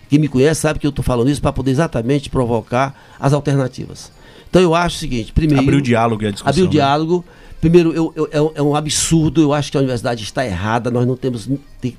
quem 0.10 0.20
me 0.20 0.27
conhece, 0.27 0.62
sabe 0.62 0.79
que 0.79 0.86
eu 0.86 0.91
estou 0.91 1.03
falando 1.03 1.29
isso 1.29 1.41
para 1.41 1.51
poder 1.53 1.72
exatamente 1.72 2.29
provocar 2.29 2.96
as 3.20 3.34
alternativas. 3.34 4.12
Então 4.50 4.62
eu 4.62 4.74
acho 4.74 4.96
o 4.96 5.00
seguinte, 5.00 5.34
primeiro... 5.34 5.62
Abrir 5.62 5.75
o 5.75 5.82
diálogo 5.82 6.24
e 6.24 6.27
a 6.27 6.32
discussão. 6.32 6.50
Abrir 6.50 6.77
o 6.77 7.17
né? 7.17 7.24
Primeiro, 7.60 7.94
eu, 7.94 8.14
eu, 8.16 8.30
é, 8.32 8.60
é, 8.60 8.62
um 8.62 8.76
absurdo, 8.76 9.42
eu 9.42 9.52
acho 9.52 9.72
que 9.72 9.78
a 9.78 9.80
universidade 9.80 10.24
está 10.24 10.46
errada, 10.46 10.92
nós 10.92 11.08
não 11.08 11.16
temos 11.16 11.50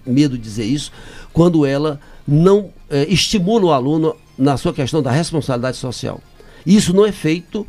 medo 0.06 0.36
de 0.36 0.42
dizer 0.42 0.64
isso, 0.64 0.92
quando 1.32 1.66
ela 1.66 2.00
não 2.26 2.70
é, 2.88 3.04
estimula 3.08 3.66
o 3.66 3.72
aluno 3.72 4.14
na 4.36 4.56
sua 4.56 4.72
questão 4.72 5.02
da 5.02 5.10
responsabilidade 5.10 5.76
social. 5.76 6.20
Isso 6.64 6.94
não 6.94 7.04
é 7.04 7.10
feito 7.10 7.66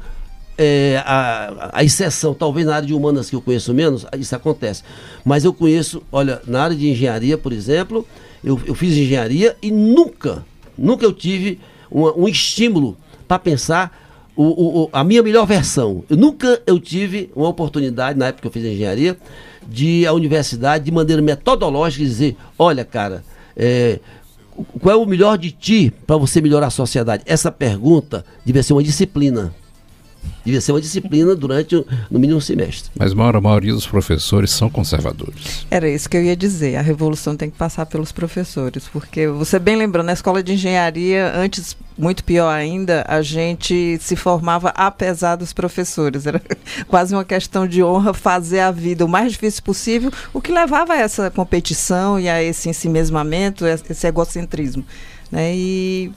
é, 0.58 1.02
a, 1.06 1.72
a, 1.74 1.84
exceção, 1.84 2.34
talvez 2.34 2.68
na 2.68 2.76
área 2.76 2.88
de 2.88 2.94
humanas 2.94 3.30
que 3.30 3.36
eu 3.36 3.42
conheço 3.42 3.74
menos, 3.74 4.06
isso 4.18 4.36
acontece. 4.36 4.84
Mas 5.26 5.46
eu 5.46 5.54
conheço, 5.54 6.04
olha, 6.12 6.42
na 6.46 6.64
área 6.64 6.76
de 6.76 6.90
engenharia, 6.90 7.38
por 7.38 7.54
exemplo, 7.54 8.06
eu, 8.44 8.60
eu 8.66 8.76
fiz 8.76 8.96
engenharia 8.96 9.56
e 9.62 9.72
nunca, 9.72 10.46
nunca 10.78 11.06
eu 11.06 11.14
tive 11.14 11.60
um, 11.92 12.24
um 12.24 12.28
estímulo 12.28 12.98
para 13.28 13.40
pensar 13.40 14.09
o, 14.42 14.84
o, 14.84 14.90
a 14.94 15.04
minha 15.04 15.22
melhor 15.22 15.46
versão. 15.46 16.02
Eu 16.10 16.16
nunca 16.16 16.62
eu 16.66 16.80
tive 16.80 17.30
uma 17.36 17.50
oportunidade, 17.50 18.18
na 18.18 18.28
época 18.28 18.44
que 18.44 18.48
eu 18.48 18.52
fiz 18.52 18.64
engenharia, 18.64 19.18
de 19.68 20.08
a 20.08 20.14
universidade, 20.14 20.86
de 20.86 20.92
maneira 20.92 21.22
metodológica, 21.22 22.06
dizer, 22.06 22.38
olha, 22.58 22.86
cara, 22.86 23.22
é, 23.56 24.00
qual 24.80 24.96
é 24.96 24.98
o 24.98 25.06
melhor 25.06 25.38
de 25.38 25.52
ti 25.52 25.92
para 26.08 26.16
você 26.16 26.40
melhorar 26.40 26.68
a 26.68 26.72
sociedade? 26.72 27.24
Essa 27.26 27.52
pergunta 27.52 28.24
devia 28.46 28.64
ser 28.64 28.72
uma 28.72 28.82
disciplina. 28.82 29.54
Devia 30.44 30.62
ser 30.62 30.72
uma 30.72 30.82
disciplina 30.82 31.36
durante, 31.36 31.76
no 32.10 32.18
mínimo, 32.18 32.38
um 32.38 32.42
semestre. 32.42 32.90
Mas 32.98 33.12
a 33.12 33.42
maioria 33.42 33.74
dos 33.74 33.86
professores 33.86 34.52
são 34.52 34.70
conservadores. 34.70 35.66
Era 35.70 35.90
isso 35.90 36.10
que 36.10 36.18
eu 36.18 36.24
ia 36.24 36.36
dizer. 36.36 36.76
A 36.78 36.82
revolução 36.82 37.36
tem 37.36 37.50
que 37.50 37.58
passar 37.58 37.86
pelos 37.86 38.12
professores. 38.12 38.88
Porque, 38.88 39.28
você 39.28 39.60
bem 39.60 39.76
lembrou, 39.76 40.04
na 40.04 40.14
escola 40.14 40.42
de 40.42 40.54
engenharia, 40.54 41.32
antes, 41.36 41.76
muito 41.98 42.24
pior 42.24 42.50
ainda, 42.50 43.06
a 43.08 43.22
gente 43.22 43.98
se 44.02 44.16
formava 44.16 44.70
apesar 44.70 45.36
dos 45.36 45.54
professores. 45.54 46.26
Era 46.26 46.42
quase 46.88 47.14
uma 47.14 47.26
questão 47.26 47.68
de 47.68 47.84
honra 47.84 48.14
fazer 48.14 48.62
a 48.62 48.72
vida 48.72 49.06
o 49.06 49.10
mais 49.10 49.34
difícil 49.34 49.62
possível, 49.62 50.12
o 50.34 50.42
que 50.42 50.52
levava 50.52 50.94
a 50.94 50.98
essa 50.98 51.30
competição 51.30 52.20
e 52.20 52.30
a 52.30 52.42
esse 52.42 52.70
ensimesmamento, 52.70 53.66
esse 53.66 54.08
egocentrismo. 54.08 54.86
Né? 55.32 55.54
E 55.54 56.12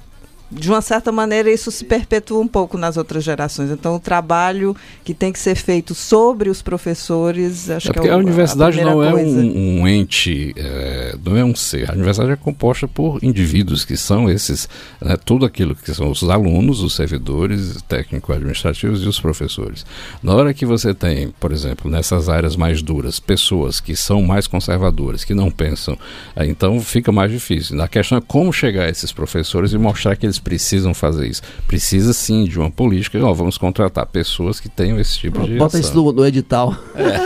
de 0.53 0.69
uma 0.69 0.83
certa 0.83 1.11
maneira, 1.11 1.51
isso 1.51 1.71
se 1.71 1.85
perpetua 1.85 2.41
um 2.41 2.47
pouco 2.47 2.77
nas 2.77 2.97
outras 2.97 3.25
gerações. 3.25 3.71
Então, 3.71 3.97
o 3.97 4.01
trabalho 4.01 4.77
que 5.03 5.15
tem 5.15 5.33
que 5.33 5.39
ser 5.39 5.55
feito 5.55 5.95
sobre 5.95 6.51
os 6.51 6.61
professores, 6.61 7.71
acho 7.71 7.91
é 7.91 7.93
que 7.95 8.07
é 8.07 8.11
o, 8.11 8.15
a 8.15 8.17
universidade 8.19 8.81
a 8.81 8.85
não 8.85 9.03
é 9.03 9.15
um, 9.15 9.81
um 9.81 9.89
ente, 9.89 10.53
é, 10.57 11.17
não 11.25 11.37
é 11.37 11.45
um 11.45 11.55
ser. 11.55 11.91
A 11.91 11.95
universidade 11.95 12.33
é 12.33 12.37
composta 12.37 12.87
por 12.87 13.19
indivíduos 13.23 13.85
que 13.85 13.97
são 13.97 14.29
esses, 14.29 14.69
né, 15.01 15.17
tudo 15.25 15.47
aquilo 15.47 15.75
que 15.75 15.93
são 15.95 16.11
os 16.11 16.23
alunos, 16.25 16.83
os 16.83 16.95
servidores 16.95 17.81
técnico-administrativos 17.89 19.03
e 19.03 19.09
os 19.09 19.19
professores. 19.19 19.87
Na 20.23 20.35
hora 20.35 20.53
que 20.53 20.67
você 20.67 20.93
tem, 20.93 21.33
por 21.41 21.51
exemplo, 21.51 21.91
nessas 21.91 22.29
áreas 22.29 22.57
mais 22.57 22.83
duras, 22.83 23.19
pessoas 23.19 23.81
que 23.81 23.97
são 23.97 24.23
mais 24.23 24.47
conservadoras, 24.47 25.25
que 25.25 25.35
não 25.35 25.51
pensam, 25.51 25.99
então 26.37 26.79
fica 26.81 27.11
mais 27.11 27.31
difícil. 27.31 27.81
A 27.81 27.89
questão 27.89 28.19
é 28.19 28.21
como 28.21 28.53
chegar 28.53 28.85
a 28.85 28.91
esses 28.91 29.13
professores 29.13 29.73
e 29.73 29.79
mostrar 29.79 30.15
que 30.17 30.27
eles 30.27 30.42
precisam 30.43 30.93
fazer 30.93 31.27
isso. 31.27 31.43
Precisa 31.67 32.13
sim 32.13 32.45
de 32.45 32.59
uma 32.59 32.71
política. 32.71 33.19
Ó, 33.25 33.33
vamos 33.33 33.57
contratar 33.57 34.07
pessoas 34.07 34.61
que 34.61 34.69
tenham 34.69 34.99
esse 35.01 35.19
tipo 35.19 35.43
de. 35.43 35.57
Bota 35.57 35.79
isso 35.79 35.95
no, 35.95 36.13
no 36.13 36.27
edital. 36.27 36.77
É. 36.95 37.17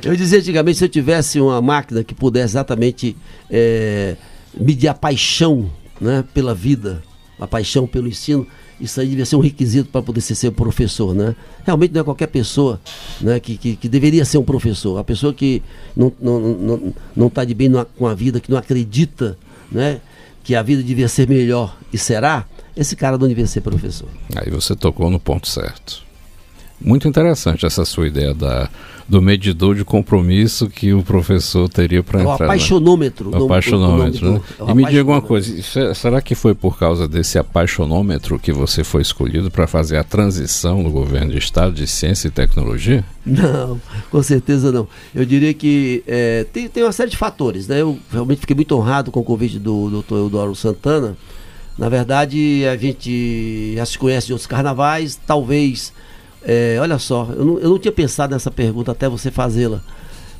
eu 0.08 0.16
dizia 0.16 0.38
antigamente, 0.38 0.78
se 0.78 0.84
eu 0.84 0.88
tivesse 0.88 1.40
uma 1.40 1.60
máquina 1.60 2.02
que 2.02 2.14
pudesse 2.14 2.52
exatamente 2.52 3.16
é, 3.50 4.16
medir 4.58 4.88
a 4.88 4.94
paixão 4.94 5.70
né, 6.00 6.24
pela 6.32 6.54
vida, 6.54 7.02
a 7.38 7.46
paixão 7.46 7.86
pelo 7.86 8.08
ensino, 8.08 8.46
isso 8.80 9.00
aí 9.00 9.08
devia 9.08 9.24
ser 9.24 9.36
um 9.36 9.40
requisito 9.40 9.88
para 9.90 10.02
poder 10.02 10.20
ser, 10.20 10.34
ser 10.34 10.50
professor, 10.50 11.14
né? 11.14 11.34
Realmente 11.64 11.92
não 11.92 12.00
é 12.00 12.04
qualquer 12.04 12.26
pessoa 12.26 12.80
né, 13.20 13.38
que, 13.38 13.56
que, 13.56 13.76
que 13.76 13.88
deveria 13.88 14.24
ser 14.24 14.38
um 14.38 14.44
professor. 14.44 14.98
A 14.98 15.04
pessoa 15.04 15.32
que 15.32 15.62
não 15.96 16.08
está 16.08 16.24
não, 16.24 16.40
não, 16.40 16.94
não 17.14 17.30
tá 17.30 17.44
de 17.44 17.54
bem 17.54 17.70
com 17.96 18.06
a 18.06 18.14
vida, 18.14 18.40
que 18.40 18.50
não 18.50 18.58
acredita 18.58 19.38
né, 19.70 20.00
que 20.44 20.54
a 20.54 20.62
vida 20.62 20.82
devia 20.82 21.08
ser 21.08 21.26
melhor 21.26 21.76
e 21.92 21.96
será, 21.98 22.44
esse 22.76 22.94
cara 22.94 23.16
não 23.16 23.26
devia 23.26 23.46
ser 23.46 23.62
professor. 23.62 24.08
Aí 24.36 24.50
você 24.50 24.76
tocou 24.76 25.10
no 25.10 25.18
ponto 25.18 25.48
certo. 25.48 26.04
Muito 26.78 27.08
interessante 27.08 27.64
essa 27.64 27.84
sua 27.84 28.06
ideia 28.06 28.34
da, 28.34 28.68
do 29.08 29.20
medidor 29.20 29.74
de 29.74 29.84
compromisso 29.84 30.68
que 30.68 30.92
o 30.92 31.02
professor 31.02 31.68
teria 31.68 32.02
para 32.02 32.20
entrar. 32.20 32.40
O 32.40 32.44
apaixonômetro. 32.44 33.30
O 33.30 33.44
apaixonômetro. 33.44 34.32
Né? 34.32 34.40
É 34.60 34.70
e 34.70 34.74
me 34.74 34.84
diga 34.86 35.04
uma 35.04 35.20
coisa, 35.20 35.94
será 35.94 36.22
que 36.22 36.34
foi 36.34 36.54
por 36.54 36.78
causa 36.78 37.06
desse 37.06 37.38
apaixonômetro 37.38 38.38
que 38.38 38.52
você 38.52 38.82
foi 38.82 39.02
escolhido 39.02 39.50
para 39.50 39.66
fazer 39.66 39.98
a 39.98 40.04
transição 40.04 40.82
no 40.82 40.90
governo 40.90 41.32
de 41.32 41.38
Estado 41.38 41.72
de 41.72 41.86
Ciência 41.86 42.28
e 42.28 42.30
Tecnologia? 42.30 43.04
Não, 43.26 43.80
com 44.10 44.22
certeza 44.22 44.72
não. 44.72 44.88
Eu 45.14 45.24
diria 45.24 45.52
que 45.52 46.02
é, 46.06 46.44
tem, 46.52 46.68
tem 46.68 46.82
uma 46.82 46.92
série 46.92 47.10
de 47.10 47.16
fatores. 47.16 47.68
Né? 47.68 47.82
Eu 47.82 47.98
realmente 48.10 48.40
fiquei 48.40 48.56
muito 48.56 48.74
honrado 48.76 49.10
com 49.10 49.20
o 49.20 49.24
convite 49.24 49.58
do 49.58 50.02
Dr. 50.02 50.14
Eudoro 50.14 50.54
Santana. 50.54 51.16
Na 51.76 51.88
verdade, 51.88 52.64
a 52.66 52.76
gente 52.76 53.74
já 53.74 53.84
se 53.84 53.98
conhece 53.98 54.28
de 54.28 54.32
outros 54.32 54.46
carnavais, 54.46 55.18
talvez 55.26 55.92
é, 56.46 56.76
olha 56.80 56.98
só, 56.98 57.28
eu 57.36 57.44
não, 57.44 57.58
eu 57.58 57.70
não 57.70 57.78
tinha 57.78 57.92
pensado 57.92 58.32
nessa 58.32 58.50
pergunta 58.50 58.92
até 58.92 59.08
você 59.08 59.30
fazê-la. 59.30 59.80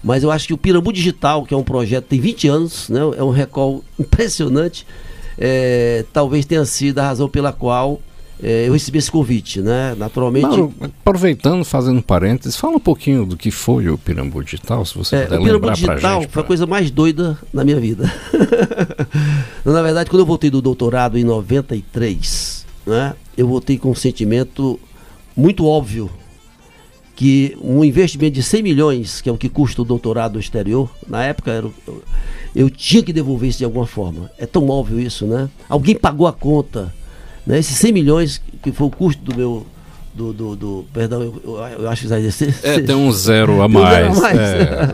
Mas 0.02 0.22
eu 0.22 0.30
acho 0.30 0.46
que 0.46 0.52
o 0.52 0.58
Pirambu 0.58 0.92
Digital, 0.92 1.44
que 1.44 1.54
é 1.54 1.56
um 1.56 1.62
projeto 1.62 2.04
tem 2.04 2.20
20 2.20 2.48
anos, 2.48 2.88
né, 2.90 3.00
é 3.16 3.24
um 3.24 3.30
recall 3.30 3.82
impressionante, 3.98 4.86
é, 5.38 6.04
talvez 6.12 6.44
tenha 6.44 6.64
sido 6.64 6.98
a 6.98 7.04
razão 7.04 7.28
pela 7.28 7.52
qual 7.52 8.00
é, 8.42 8.68
eu 8.68 8.72
recebi 8.72 8.98
esse 8.98 9.10
convite, 9.10 9.60
né? 9.60 9.94
Naturalmente. 9.96 10.46
Mauro, 10.46 10.74
aproveitando, 10.80 11.64
fazendo 11.64 12.02
parênteses, 12.02 12.56
fala 12.56 12.76
um 12.76 12.80
pouquinho 12.80 13.24
do 13.24 13.36
que 13.36 13.50
foi 13.50 13.88
o 13.88 13.96
Pirambu 13.96 14.42
Digital, 14.42 14.84
se 14.84 14.96
você 14.96 15.16
é, 15.16 15.22
puder 15.22 15.40
o 15.40 15.44
Pirambu 15.44 15.72
Digital 15.72 16.20
gente, 16.20 16.30
foi 16.30 16.42
a 16.42 16.46
coisa 16.46 16.66
mais 16.66 16.90
doida 16.90 17.38
na 17.52 17.64
minha 17.64 17.78
vida. 17.78 18.12
Na 19.64 19.80
verdade, 19.82 20.10
quando 20.10 20.20
eu 20.20 20.26
voltei 20.26 20.50
do 20.50 20.60
doutorado 20.60 21.16
em 21.16 21.24
93, 21.24 22.66
né? 22.86 23.14
Eu 23.36 23.48
voltei 23.48 23.78
com 23.78 23.90
um 23.90 23.94
sentimento 23.94 24.78
muito 25.36 25.66
óbvio 25.66 26.10
que 27.16 27.56
um 27.62 27.84
investimento 27.84 28.34
de 28.34 28.42
100 28.42 28.62
milhões, 28.62 29.20
que 29.20 29.28
é 29.28 29.32
o 29.32 29.38
que 29.38 29.48
custa 29.48 29.82
o 29.82 29.84
doutorado 29.84 30.38
exterior, 30.38 30.90
na 31.08 31.24
época 31.24 31.52
era, 31.52 31.66
eu, 31.86 32.02
eu 32.54 32.70
tinha 32.70 33.02
que 33.02 33.12
devolver 33.12 33.48
isso 33.48 33.58
de 33.58 33.64
alguma 33.64 33.86
forma. 33.86 34.30
É 34.38 34.46
tão 34.46 34.68
óbvio 34.68 34.98
isso, 34.98 35.26
né? 35.26 35.48
Alguém 35.68 35.94
pagou 35.94 36.26
a 36.26 36.32
conta. 36.32 36.92
Né? 37.46 37.58
Esses 37.58 37.76
100 37.76 37.92
milhões, 37.92 38.42
que 38.62 38.72
foi 38.72 38.86
o 38.86 38.90
custo 38.90 39.22
do 39.22 39.36
meu. 39.36 39.66
Do, 40.12 40.32
do, 40.32 40.54
do 40.54 40.84
perdão, 40.92 41.20
eu, 41.20 41.42
eu, 41.44 41.56
eu 41.56 41.88
acho 41.88 42.02
que 42.02 42.06
vai 42.06 42.30
ser. 42.30 42.54
É, 42.62 42.78
tem 42.80 42.94
um 42.94 43.10
zero 43.10 43.60
a 43.60 43.68
mais. 43.68 43.96
Zero 43.96 44.12
a 44.12 44.20
mais. 44.20 44.38
É, 44.38 44.88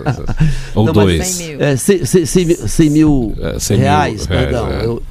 ou 0.75 0.87
Não, 0.87 0.93
dois. 0.95 1.27
100 1.27 1.47
mil, 1.47 1.63
é, 1.63 1.77
100, 1.77 2.05
100, 2.07 2.55
100 2.67 2.91
mil, 2.91 3.35
é, 3.39 3.59
100 3.59 3.77
reais, 3.77 4.27
mil 4.27 4.39
perdão. 4.39 4.67
Reais, 4.67 4.83
é. 4.83 4.87
eu, 4.87 5.03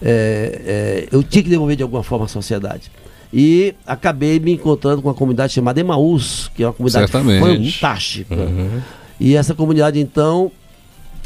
é, 0.00 0.60
é, 0.64 1.08
eu 1.10 1.20
tinha 1.20 1.42
que 1.42 1.50
devolver 1.50 1.74
de 1.74 1.82
alguma 1.82 2.04
forma 2.04 2.26
à 2.26 2.28
sociedade. 2.28 2.92
E 3.38 3.74
acabei 3.86 4.40
me 4.40 4.54
encontrando 4.54 5.02
com 5.02 5.08
uma 5.08 5.14
comunidade 5.14 5.52
chamada 5.52 5.78
Emaús, 5.78 6.50
que 6.54 6.62
é 6.62 6.66
uma 6.66 6.72
comunidade 6.72 7.10
Certamente. 7.10 7.72
fantástica. 7.72 8.34
Uhum. 8.34 8.80
E 9.20 9.36
essa 9.36 9.54
comunidade, 9.54 10.00
então, 10.00 10.50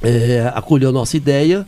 é, 0.02 0.50
acolheu 0.52 0.88
a 0.88 0.92
nossa 0.92 1.16
ideia. 1.16 1.64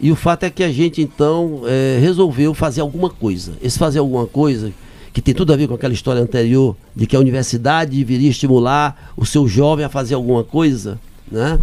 E 0.00 0.10
o 0.10 0.16
fato 0.16 0.44
é 0.44 0.48
que 0.48 0.64
a 0.64 0.72
gente, 0.72 1.02
então, 1.02 1.64
é, 1.66 1.98
resolveu 2.00 2.54
fazer 2.54 2.80
alguma 2.80 3.10
coisa. 3.10 3.52
Esse 3.60 3.78
fazer 3.78 3.98
alguma 3.98 4.26
coisa, 4.26 4.72
que 5.12 5.20
tem 5.20 5.34
tudo 5.34 5.52
a 5.52 5.56
ver 5.56 5.68
com 5.68 5.74
aquela 5.74 5.92
história 5.92 6.22
anterior, 6.22 6.74
de 6.96 7.06
que 7.06 7.14
a 7.14 7.20
universidade 7.20 7.94
deveria 7.94 8.30
estimular 8.30 9.12
o 9.14 9.26
seu 9.26 9.46
jovem 9.46 9.84
a 9.84 9.90
fazer 9.90 10.14
alguma 10.14 10.42
coisa, 10.42 10.98
né? 11.30 11.60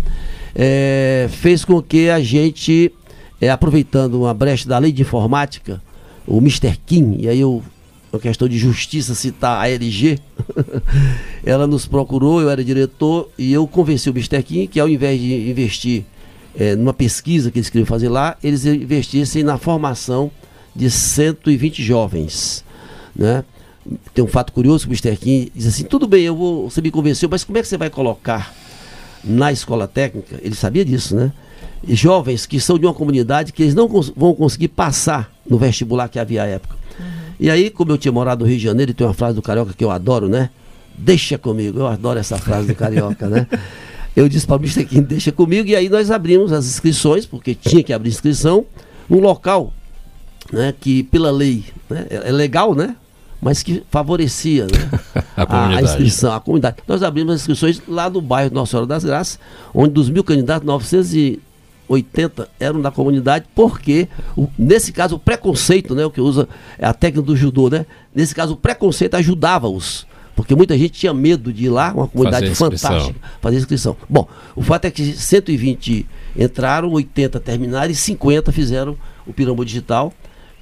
É, 0.53 1.27
fez 1.31 1.65
com 1.65 1.81
que 1.81 2.07
a 2.07 2.19
gente, 2.19 2.91
é, 3.41 3.49
aproveitando 3.49 4.13
uma 4.13 4.33
brecha 4.35 4.69
da 4.69 4.77
lei 4.77 4.91
de 4.91 5.01
informática, 5.01 5.81
o 6.27 6.37
Mr. 6.37 6.77
Kim, 6.85 7.15
e 7.17 7.27
aí 7.27 7.39
eu 7.39 7.63
uma 8.11 8.19
questão 8.19 8.47
de 8.47 8.57
justiça 8.57 9.15
citar 9.15 9.61
a 9.61 9.69
LG, 9.69 10.19
ela 11.45 11.65
nos 11.65 11.85
procurou, 11.85 12.41
eu 12.41 12.49
era 12.49 12.63
diretor, 12.63 13.29
e 13.37 13.53
eu 13.53 13.65
convenci 13.65 14.09
o. 14.09 14.13
Kim 14.43 14.67
que 14.67 14.79
ao 14.79 14.89
invés 14.89 15.19
de 15.19 15.49
investir 15.49 16.05
é, 16.55 16.75
numa 16.75 16.93
pesquisa 16.93 17.49
que 17.49 17.59
eles 17.59 17.69
queriam 17.69 17.85
fazer 17.85 18.09
lá, 18.09 18.37
eles 18.43 18.65
investissem 18.65 19.43
na 19.43 19.57
formação 19.57 20.29
de 20.75 20.89
120 20.89 21.81
jovens. 21.81 22.65
Né? 23.15 23.43
Tem 24.13 24.23
um 24.23 24.27
fato 24.27 24.51
curioso 24.51 24.87
que 24.87 24.93
o. 24.93 25.17
Kim 25.17 25.49
diz 25.55 25.67
assim, 25.67 25.83
tudo 25.83 26.05
bem, 26.07 26.23
eu 26.23 26.35
vou, 26.35 26.69
você 26.69 26.81
me 26.81 26.91
convenceu, 26.91 27.29
mas 27.29 27.43
como 27.43 27.57
é 27.57 27.61
que 27.61 27.67
você 27.67 27.77
vai 27.77 27.89
colocar 27.89 28.53
na 29.23 29.51
escola 29.51 29.87
técnica, 29.87 30.39
ele 30.41 30.55
sabia 30.55 30.83
disso, 30.83 31.15
né? 31.15 31.31
Jovens 31.87 32.45
que 32.45 32.59
são 32.59 32.77
de 32.77 32.85
uma 32.85 32.93
comunidade 32.93 33.51
que 33.53 33.63
eles 33.63 33.73
não 33.73 33.87
vão 33.87 34.35
conseguir 34.35 34.67
passar 34.67 35.31
no 35.47 35.57
vestibular 35.57 36.09
que 36.09 36.19
havia 36.19 36.43
à 36.43 36.45
época. 36.45 36.75
E 37.41 37.49
aí, 37.49 37.71
como 37.71 37.91
eu 37.91 37.97
tinha 37.97 38.11
morado 38.11 38.45
no 38.45 38.47
Rio 38.47 38.59
de 38.59 38.63
Janeiro, 38.63 38.91
e 38.91 38.93
tem 38.93 39.05
uma 39.05 39.15
frase 39.15 39.33
do 39.33 39.41
Carioca 39.41 39.73
que 39.73 39.83
eu 39.83 39.89
adoro, 39.89 40.29
né? 40.29 40.51
Deixa 40.95 41.39
comigo. 41.39 41.79
Eu 41.79 41.87
adoro 41.87 42.19
essa 42.19 42.37
frase 42.37 42.67
do 42.67 42.75
Carioca, 42.75 43.27
né? 43.27 43.47
Eu 44.13 44.27
disse 44.27 44.45
para 44.45 44.57
o 44.57 44.59
Mr. 44.59 44.85
Kim, 44.85 45.01
deixa 45.01 45.31
comigo. 45.31 45.69
E 45.69 45.75
aí 45.75 45.87
nós 45.87 46.11
abrimos 46.11 46.51
as 46.51 46.65
inscrições, 46.65 47.25
porque 47.25 47.55
tinha 47.55 47.81
que 47.81 47.93
abrir 47.93 48.09
inscrição, 48.09 48.65
num 49.09 49.21
local 49.21 49.73
né, 50.51 50.73
que, 50.77 51.01
pela 51.03 51.31
lei, 51.31 51.63
né, 51.89 52.07
é, 52.09 52.27
é 52.27 52.31
legal, 52.31 52.75
né? 52.75 52.95
mas 53.41 53.63
que 53.63 53.83
favorecia 53.89 54.65
né, 54.65 54.99
a, 55.35 55.77
a, 55.77 55.81
inscrição, 55.81 56.33
a 56.33 56.39
comunidade. 56.41 56.77
Nós 56.85 57.01
abrimos 57.01 57.33
as 57.33 57.41
inscrições 57.41 57.81
lá 57.87 58.09
no 58.09 58.21
bairro 58.21 58.53
Nossa 58.53 58.71
Senhora 58.71 58.85
das 58.85 59.03
Graças, 59.03 59.39
onde 59.73 59.93
dos 59.93 60.09
mil 60.09 60.23
candidatos, 60.23 60.67
900 60.67 61.13
e 61.15 61.39
80 61.91 62.47
eram 62.59 62.81
da 62.81 62.89
comunidade, 62.89 63.45
porque, 63.53 64.07
nesse 64.57 64.91
caso, 64.91 65.15
o 65.15 65.19
preconceito, 65.19 65.93
né, 65.93 66.05
o 66.05 66.11
que 66.11 66.21
usa 66.21 66.47
é 66.77 66.85
a 66.85 66.93
técnica 66.93 67.25
do 67.25 67.35
judô, 67.35 67.69
né? 67.69 67.85
Nesse 68.15 68.33
caso, 68.33 68.53
o 68.53 68.57
preconceito 68.57 69.15
ajudava-os. 69.15 70.07
Porque 70.33 70.55
muita 70.55 70.77
gente 70.77 70.91
tinha 70.91 71.13
medo 71.13 71.51
de 71.51 71.65
ir 71.65 71.69
lá, 71.69 71.93
uma 71.93 72.07
comunidade 72.07 72.47
Fazer 72.55 72.77
fantástica, 72.77 73.19
fazer 73.41 73.57
inscrição. 73.57 73.97
Bom, 74.09 74.27
o 74.55 74.61
fato 74.61 74.85
é 74.85 74.91
que 74.91 75.03
120 75.03 76.07
entraram, 76.35 76.89
80 76.91 77.39
terminaram 77.41 77.91
e 77.91 77.95
50 77.95 78.51
fizeram 78.51 78.97
o 79.27 79.33
Pirambu 79.33 79.65
Digital, 79.65 80.13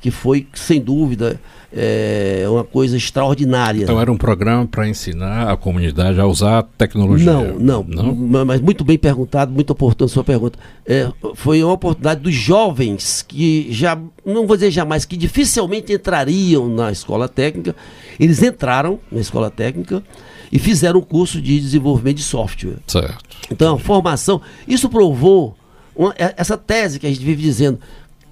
que 0.02 0.10
foi, 0.10 0.48
sem 0.54 0.82
dúvida, 0.82 1.40
é 1.72 2.46
uma 2.50 2.64
coisa 2.64 2.98
extraordinária. 2.98 3.84
Então 3.84 4.02
era 4.02 4.12
um 4.12 4.18
programa 4.18 4.66
para 4.66 4.88
ensinar 4.88 5.52
a 5.52 5.56
comunidade 5.56 6.20
a 6.20 6.26
usar 6.26 6.60
a 6.60 6.64
tecnologia. 6.64 7.32
Não, 7.32 7.54
não, 7.54 7.84
não? 7.84 8.46
Mas 8.46 8.60
muito 8.60 8.84
bem 8.84 8.98
perguntado, 8.98 9.52
muito 9.52 9.70
oportuno 9.70 10.08
a 10.08 10.10
sua 10.10 10.24
pergunta. 10.24 10.58
É, 10.86 11.12
foi 11.36 11.64
uma 11.64 11.74
oportunidade 11.74 12.22
dos 12.22 12.34
jovens 12.34 13.24
que 13.28 13.68
já, 13.72 13.98
não 14.26 14.48
vou 14.48 14.56
dizer 14.58 14.72
jamais, 14.72 15.06
que 15.06 15.16
dificilmente 15.16 15.94
entrariam 15.94 16.68
na 16.68 16.92
escola 16.92 17.30
técnica. 17.30 17.76
Eles 18.20 18.42
entraram 18.42 19.00
na 19.12 19.20
escola 19.20 19.52
técnica 19.52 20.04
e 20.52 20.58
fizeram 20.58 21.00
um 21.00 21.04
curso 21.04 21.40
de 21.40 21.60
desenvolvimento 21.60 22.18
de 22.18 22.24
software. 22.24 22.78
Certo. 22.88 23.24
Então, 23.52 23.76
a 23.76 23.80
formação, 23.80 24.42
isso 24.68 24.90
provou 24.90 25.56
uma, 25.96 26.14
é, 26.18 26.34
essa 26.36 26.58
tese 26.58 27.00
que 27.00 27.06
a 27.06 27.10
gente 27.10 27.24
vive 27.24 27.42
dizendo. 27.42 27.80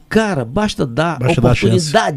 Cara, 0.10 0.45
basta 0.45 0.86
dar 0.86 1.19
Basta 1.19 1.41
dar 1.41 2.12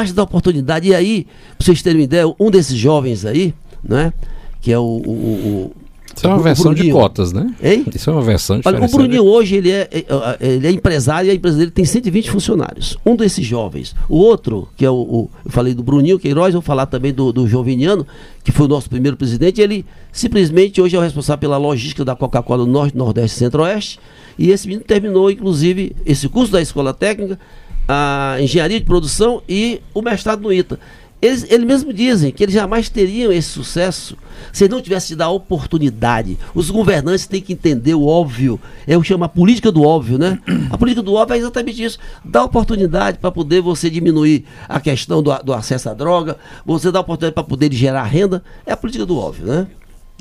basta 0.00 0.14
dar 0.14 0.22
oportunidade. 0.22 0.88
E 0.88 0.94
aí, 0.94 1.26
pra 1.56 1.66
vocês 1.66 1.82
terem 1.82 2.00
uma 2.00 2.04
ideia, 2.04 2.34
um 2.38 2.50
desses 2.50 2.76
jovens 2.76 3.24
aí, 3.24 3.54
né? 3.82 4.12
Que 4.60 4.72
é 4.72 4.78
o. 4.78 4.82
o, 4.82 5.10
o 5.10 5.72
Isso 6.16 6.26
é 6.26 6.28
uma 6.28 6.38
versão 6.38 6.74
de 6.74 6.90
cotas, 6.90 7.32
né? 7.32 7.54
Hein? 7.62 7.86
Isso 7.94 8.10
é 8.10 8.12
uma 8.12 8.22
versão 8.22 8.60
Olha, 8.64 8.84
o. 8.84 8.88
Bruninho 8.88 9.24
hoje 9.24 9.56
ele 9.56 9.70
é, 9.70 9.88
é, 9.90 10.04
é, 10.40 10.54
ele 10.54 10.66
é 10.66 10.70
empresário 10.70 11.28
e 11.28 11.30
a 11.30 11.34
empresa 11.34 11.58
dele 11.58 11.70
tem 11.70 11.84
120 11.84 12.30
funcionários. 12.30 12.98
Um 13.04 13.16
desses 13.16 13.44
jovens. 13.44 13.94
O 14.08 14.16
outro, 14.16 14.68
que 14.76 14.84
é 14.84 14.90
o, 14.90 15.28
eu 15.44 15.50
falei 15.50 15.74
do 15.74 15.82
Bruninho 15.82 16.18
Queiroz, 16.18 16.52
vou 16.52 16.62
falar 16.62 16.86
também 16.86 17.12
do, 17.12 17.32
do 17.32 17.46
Joviniano, 17.46 18.06
que 18.42 18.52
foi 18.52 18.66
o 18.66 18.68
nosso 18.68 18.88
primeiro 18.88 19.16
presidente. 19.16 19.60
Ele 19.60 19.84
simplesmente 20.12 20.80
hoje 20.80 20.96
é 20.96 20.98
o 20.98 21.02
responsável 21.02 21.40
pela 21.40 21.56
logística 21.56 22.04
da 22.04 22.16
Coca-Cola 22.16 22.66
no 22.66 22.72
Norte, 22.72 22.96
Nordeste 22.96 23.36
e 23.36 23.38
Centro-Oeste. 23.38 23.98
E 24.38 24.50
esse 24.50 24.66
menino 24.66 24.84
terminou, 24.84 25.30
inclusive, 25.30 25.94
esse 26.06 26.28
curso 26.28 26.52
da 26.52 26.62
Escola 26.62 26.94
Técnica, 26.94 27.38
a 27.92 28.36
Engenharia 28.40 28.78
de 28.78 28.86
Produção 28.86 29.42
e 29.48 29.82
o 29.92 30.00
mestrado 30.00 30.40
no 30.40 30.52
ITA. 30.52 30.78
Eles, 31.20 31.44
eles 31.50 31.66
mesmos 31.66 31.94
dizem 31.94 32.30
que 32.30 32.42
eles 32.42 32.54
jamais 32.54 32.88
teriam 32.88 33.32
esse 33.32 33.48
sucesso 33.48 34.16
se 34.52 34.68
não 34.68 34.80
tivesse 34.80 35.16
dado 35.16 35.34
oportunidade. 35.34 36.38
Os 36.54 36.70
governantes 36.70 37.26
têm 37.26 37.42
que 37.42 37.52
entender 37.52 37.94
o 37.94 38.06
óbvio. 38.06 38.58
É 38.86 38.96
o 38.96 39.02
que 39.02 39.08
chama 39.08 39.28
política 39.28 39.72
do 39.72 39.82
óbvio, 39.82 40.16
né? 40.16 40.38
A 40.70 40.78
política 40.78 41.02
do 41.02 41.12
óbvio 41.12 41.34
é 41.34 41.38
exatamente 41.38 41.82
isso. 41.82 41.98
Dá 42.24 42.44
oportunidade 42.44 43.18
para 43.18 43.30
poder 43.30 43.60
você 43.60 43.90
diminuir 43.90 44.46
a 44.68 44.80
questão 44.80 45.22
do, 45.22 45.36
do 45.42 45.52
acesso 45.52 45.90
à 45.90 45.94
droga, 45.94 46.38
você 46.64 46.90
dá 46.90 47.00
oportunidade 47.00 47.34
para 47.34 47.44
poder 47.44 47.70
gerar 47.72 48.04
renda. 48.04 48.42
É 48.64 48.72
a 48.72 48.76
política 48.76 49.04
do 49.04 49.18
óbvio, 49.18 49.46
né? 49.46 49.66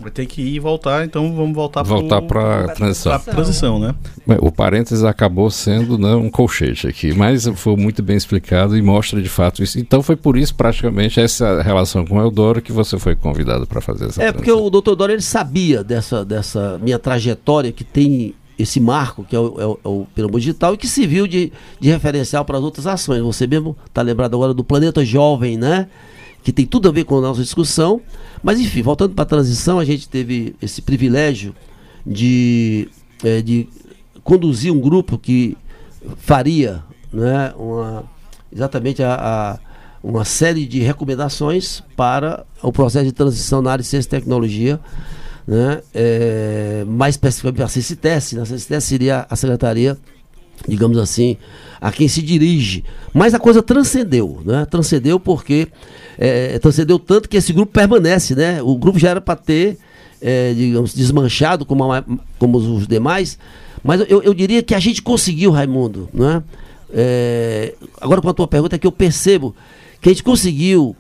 Vai 0.01 0.11
ter 0.11 0.25
que 0.25 0.41
ir 0.41 0.55
e 0.55 0.59
voltar, 0.59 1.03
então 1.05 1.35
vamos 1.35 1.53
voltar 1.53 1.83
Voltar 1.83 2.21
pro- 2.21 2.27
para 2.27 2.59
a 2.61 2.63
pra 2.65 2.73
transição. 2.75 3.19
transição, 3.19 3.79
né? 3.79 3.93
Bem, 4.25 4.37
O 4.41 4.51
parênteses 4.51 5.03
acabou 5.03 5.49
sendo 5.49 5.97
né, 5.97 6.15
um 6.15 6.29
colchete 6.29 6.87
aqui, 6.87 7.13
mas 7.13 7.45
foi 7.55 7.75
muito 7.75 8.01
bem 8.01 8.15
explicado 8.15 8.77
e 8.77 8.81
mostra 8.81 9.21
de 9.21 9.27
fato 9.29 9.61
isso. 9.61 9.77
Então 9.79 10.01
foi 10.01 10.15
por 10.15 10.37
isso, 10.37 10.55
praticamente, 10.55 11.19
essa 11.19 11.61
relação 11.61 12.05
com 12.05 12.17
o 12.17 12.21
Eudoro 12.21 12.61
que 12.61 12.71
você 12.71 12.97
foi 12.97 13.15
convidado 13.15 13.67
para 13.67 13.81
fazer 13.81 14.05
essa 14.05 14.21
É, 14.23 14.31
porque 14.31 14.45
transição. 14.45 14.65
o 14.67 14.69
doutor 14.69 14.95
Dória 14.95 15.13
ele 15.13 15.21
sabia 15.21 15.83
dessa, 15.83 16.23
dessa 16.23 16.79
minha 16.81 16.97
trajetória 16.99 17.71
que 17.71 17.83
tem 17.83 18.33
esse 18.57 18.79
marco, 18.79 19.23
que 19.23 19.35
é 19.35 19.39
o, 19.39 19.61
é 19.61 19.65
o, 19.65 19.79
é 19.83 19.87
o 19.87 20.07
Pirambu 20.13 20.37
Digital, 20.39 20.73
e 20.73 20.77
que 20.77 20.87
serviu 20.87 21.25
de, 21.27 21.51
de 21.79 21.89
referencial 21.89 22.43
para 22.43 22.57
as 22.57 22.63
outras 22.63 22.85
ações. 22.87 23.21
Você 23.21 23.47
mesmo 23.47 23.75
está 23.85 24.01
lembrado 24.01 24.33
agora 24.35 24.53
do 24.53 24.63
Planeta 24.65 25.03
Jovem, 25.05 25.57
né? 25.57 25.87
Que 26.43 26.51
tem 26.53 26.65
tudo 26.65 26.87
a 26.89 26.91
ver 26.91 27.03
com 27.03 27.17
a 27.17 27.21
nossa 27.21 27.41
discussão. 27.41 28.01
Mas, 28.41 28.59
enfim, 28.59 28.81
voltando 28.81 29.13
para 29.13 29.23
a 29.23 29.27
transição, 29.27 29.79
a 29.79 29.85
gente 29.85 30.07
teve 30.07 30.55
esse 30.61 30.81
privilégio 30.81 31.53
de, 32.05 32.87
eh, 33.23 33.41
de 33.41 33.67
conduzir 34.23 34.71
um 34.71 34.79
grupo 34.79 35.17
que 35.17 35.57
faria 36.17 36.83
né, 37.11 37.53
uma, 37.57 38.03
exatamente 38.53 39.03
a, 39.03 39.13
a- 39.15 39.59
uma 40.01 40.23
série 40.23 40.65
de 40.65 40.79
recomendações 40.79 41.83
para 41.97 42.45
o 42.63 42.71
processo 42.71 43.05
de 43.05 43.11
transição 43.11 43.61
na 43.61 43.71
área 43.71 43.81
de 43.83 43.87
ciência 43.89 44.07
e 44.07 44.11
tecnologia, 44.11 44.79
né, 45.45 45.81
é, 45.93 46.85
mais 46.87 47.15
especificamente 47.15 47.63
a 47.63 47.67
CICITES, 47.67 48.33
né, 48.33 48.43
a 48.77 48.79
seria 48.79 49.27
a 49.29 49.35
secretaria, 49.35 49.97
digamos 50.67 50.97
assim, 50.97 51.37
a 51.81 51.91
quem 51.91 52.07
se 52.07 52.21
dirige. 52.21 52.83
Mas 53.13 53.33
a 53.33 53.39
coisa 53.39 53.61
transcendeu, 53.63 54.41
né, 54.45 54.65
transcendeu 54.69 55.19
porque, 55.19 55.67
é, 56.17 56.59
transcendeu 56.59 56.99
tanto 56.99 57.27
que 57.29 57.37
esse 57.37 57.51
grupo 57.53 57.71
permanece, 57.71 58.35
né, 58.35 58.61
o 58.61 58.75
grupo 58.75 58.99
já 58.99 59.09
era 59.09 59.21
para 59.21 59.35
ter, 59.35 59.77
é, 60.21 60.53
digamos, 60.53 60.93
desmanchado 60.93 61.65
como, 61.65 61.91
a- 61.91 62.03
como 62.37 62.57
os 62.57 62.87
demais, 62.87 63.37
mas 63.83 64.01
eu, 64.09 64.21
eu 64.21 64.33
diria 64.33 64.61
que 64.61 64.75
a 64.75 64.79
gente 64.79 65.01
conseguiu, 65.01 65.51
Raimundo, 65.51 66.09
né, 66.13 66.43
é, 66.93 67.73
agora 68.01 68.21
com 68.21 68.29
a 68.29 68.33
tua 68.33 68.47
pergunta 68.47 68.75
é 68.75 68.79
que 68.79 68.87
eu 68.87 68.91
percebo 68.91 69.55
que 70.01 70.09
a 70.09 70.11
gente 70.11 70.23
conseguiu 70.23 70.95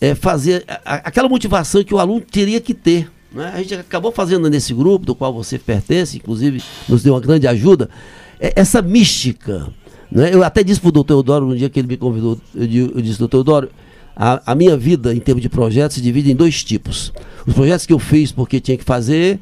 é, 0.00 0.14
fazer 0.14 0.64
a- 0.84 0.96
aquela 1.08 1.28
motivação 1.28 1.82
que 1.84 1.94
o 1.94 1.98
aluno 1.98 2.20
teria 2.20 2.60
que 2.60 2.74
ter. 2.74 3.10
né? 3.32 3.50
A 3.54 3.58
gente 3.58 3.74
acabou 3.74 4.12
fazendo 4.12 4.48
nesse 4.50 4.72
grupo, 4.74 5.04
do 5.06 5.14
qual 5.14 5.32
você 5.32 5.58
pertence, 5.58 6.16
inclusive 6.18 6.62
nos 6.88 7.02
deu 7.02 7.14
uma 7.14 7.20
grande 7.20 7.46
ajuda, 7.48 7.88
é, 7.88 8.23
essa 8.38 8.82
mística. 8.82 9.68
né? 10.10 10.32
Eu 10.32 10.42
até 10.42 10.62
disse 10.62 10.80
para 10.80 10.88
o 10.88 10.92
doutor 10.92 11.14
Eudoro, 11.14 11.46
no 11.46 11.56
dia 11.56 11.68
que 11.68 11.78
ele 11.78 11.88
me 11.88 11.96
convidou, 11.96 12.38
eu 12.54 13.00
disse, 13.00 13.18
doutor 13.18 13.38
Eudoro, 13.38 13.70
a, 14.16 14.52
a 14.52 14.54
minha 14.54 14.76
vida 14.76 15.14
em 15.14 15.20
termos 15.20 15.42
de 15.42 15.48
projetos 15.48 15.96
se 15.96 16.02
divide 16.02 16.30
em 16.30 16.36
dois 16.36 16.62
tipos. 16.62 17.12
Os 17.46 17.54
projetos 17.54 17.86
que 17.86 17.92
eu 17.92 17.98
fiz 17.98 18.30
porque 18.30 18.60
tinha 18.60 18.76
que 18.76 18.84
fazer 18.84 19.40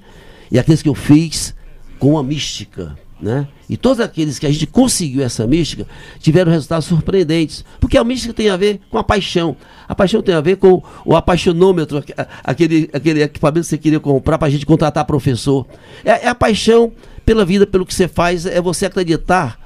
e 0.51 0.59
aqueles 0.59 0.83
que 0.83 0.89
eu 0.89 0.95
fiz 0.95 1.55
com 1.99 2.19
a 2.19 2.23
mística. 2.23 2.97
Né? 3.23 3.47
E 3.71 3.77
todos 3.77 4.01
aqueles 4.01 4.37
que 4.41 4.47
a 4.47 4.51
gente 4.51 4.67
conseguiu 4.67 5.23
essa 5.23 5.47
mística 5.47 5.87
tiveram 6.19 6.51
resultados 6.51 6.87
surpreendentes. 6.87 7.65
Porque 7.79 7.97
a 7.97 8.03
mística 8.03 8.35
tem 8.35 8.51
a 8.51 8.57
ver 8.57 8.81
com 8.91 8.99
a 8.99 9.05
paixão. 9.05 9.57
A 9.89 9.95
paixão 9.95 10.21
tem 10.21 10.35
a 10.35 10.41
ver 10.41 10.57
com 10.57 10.83
o 11.05 11.15
apaixonômetro, 11.15 11.99
aque- 11.99 12.15
aquele, 12.43 12.91
aquele 12.93 13.23
equipamento 13.23 13.61
que 13.61 13.69
você 13.69 13.79
queria 13.79 14.01
comprar 14.01 14.39
para 14.39 14.49
a 14.49 14.51
gente 14.51 14.67
contratar 14.67 15.05
professor. 15.05 15.65
É, 16.05 16.27
é 16.27 16.29
a 16.29 16.35
paixão 16.35 16.91
pela 17.25 17.45
vida, 17.45 17.65
pelo 17.65 17.87
que 17.87 17.95
você 17.95 18.09
faz, 18.09 18.45
é 18.45 18.61
você 18.61 18.87
acreditar 18.87 19.57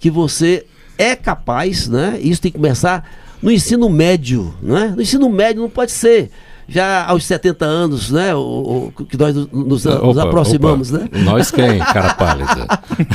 que 0.00 0.10
você 0.10 0.66
é 0.98 1.14
capaz, 1.14 1.88
né? 1.88 2.18
Isso 2.20 2.42
tem 2.42 2.50
que 2.50 2.58
começar 2.58 3.08
no 3.40 3.48
ensino 3.48 3.88
médio, 3.88 4.52
né? 4.60 4.92
No 4.96 5.00
ensino 5.00 5.30
médio 5.30 5.62
não 5.62 5.70
pode 5.70 5.92
ser 5.92 6.32
já 6.68 7.04
aos 7.06 7.24
70 7.24 7.64
anos, 7.64 8.10
né? 8.10 8.34
O, 8.34 8.92
o- 8.96 9.04
que 9.04 9.16
nós 9.16 9.34
nos, 9.34 9.50
nos 9.52 9.86
Opa, 9.86 10.22
aproximamos, 10.22 10.92
opa. 10.92 11.04
né? 11.04 11.08
Nós 11.24 11.50
quem, 11.50 11.78
cara 11.78 12.14
pálida? 12.14 12.66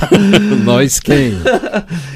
Nós 0.64 1.00
quem? 1.00 1.34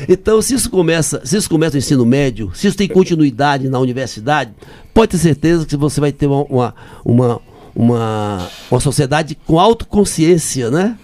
Então, 0.07 0.41
se 0.41 0.53
isso 0.55 0.69
começa, 0.69 1.21
se 1.23 1.37
isso 1.37 1.49
começa 1.49 1.73
no 1.73 1.79
ensino 1.79 2.05
médio, 2.05 2.51
se 2.53 2.67
isso 2.67 2.77
tem 2.77 2.87
continuidade 2.87 3.69
na 3.69 3.79
universidade, 3.79 4.51
pode 4.93 5.11
ter 5.11 5.17
certeza 5.17 5.65
que 5.65 5.75
você 5.75 5.99
vai 5.99 6.11
ter 6.11 6.27
uma, 6.27 6.43
uma, 6.43 6.75
uma, 7.05 7.41
uma, 7.75 8.47
uma 8.69 8.79
sociedade 8.79 9.37
com 9.45 9.59
autoconsciência, 9.59 10.69
né? 10.69 10.97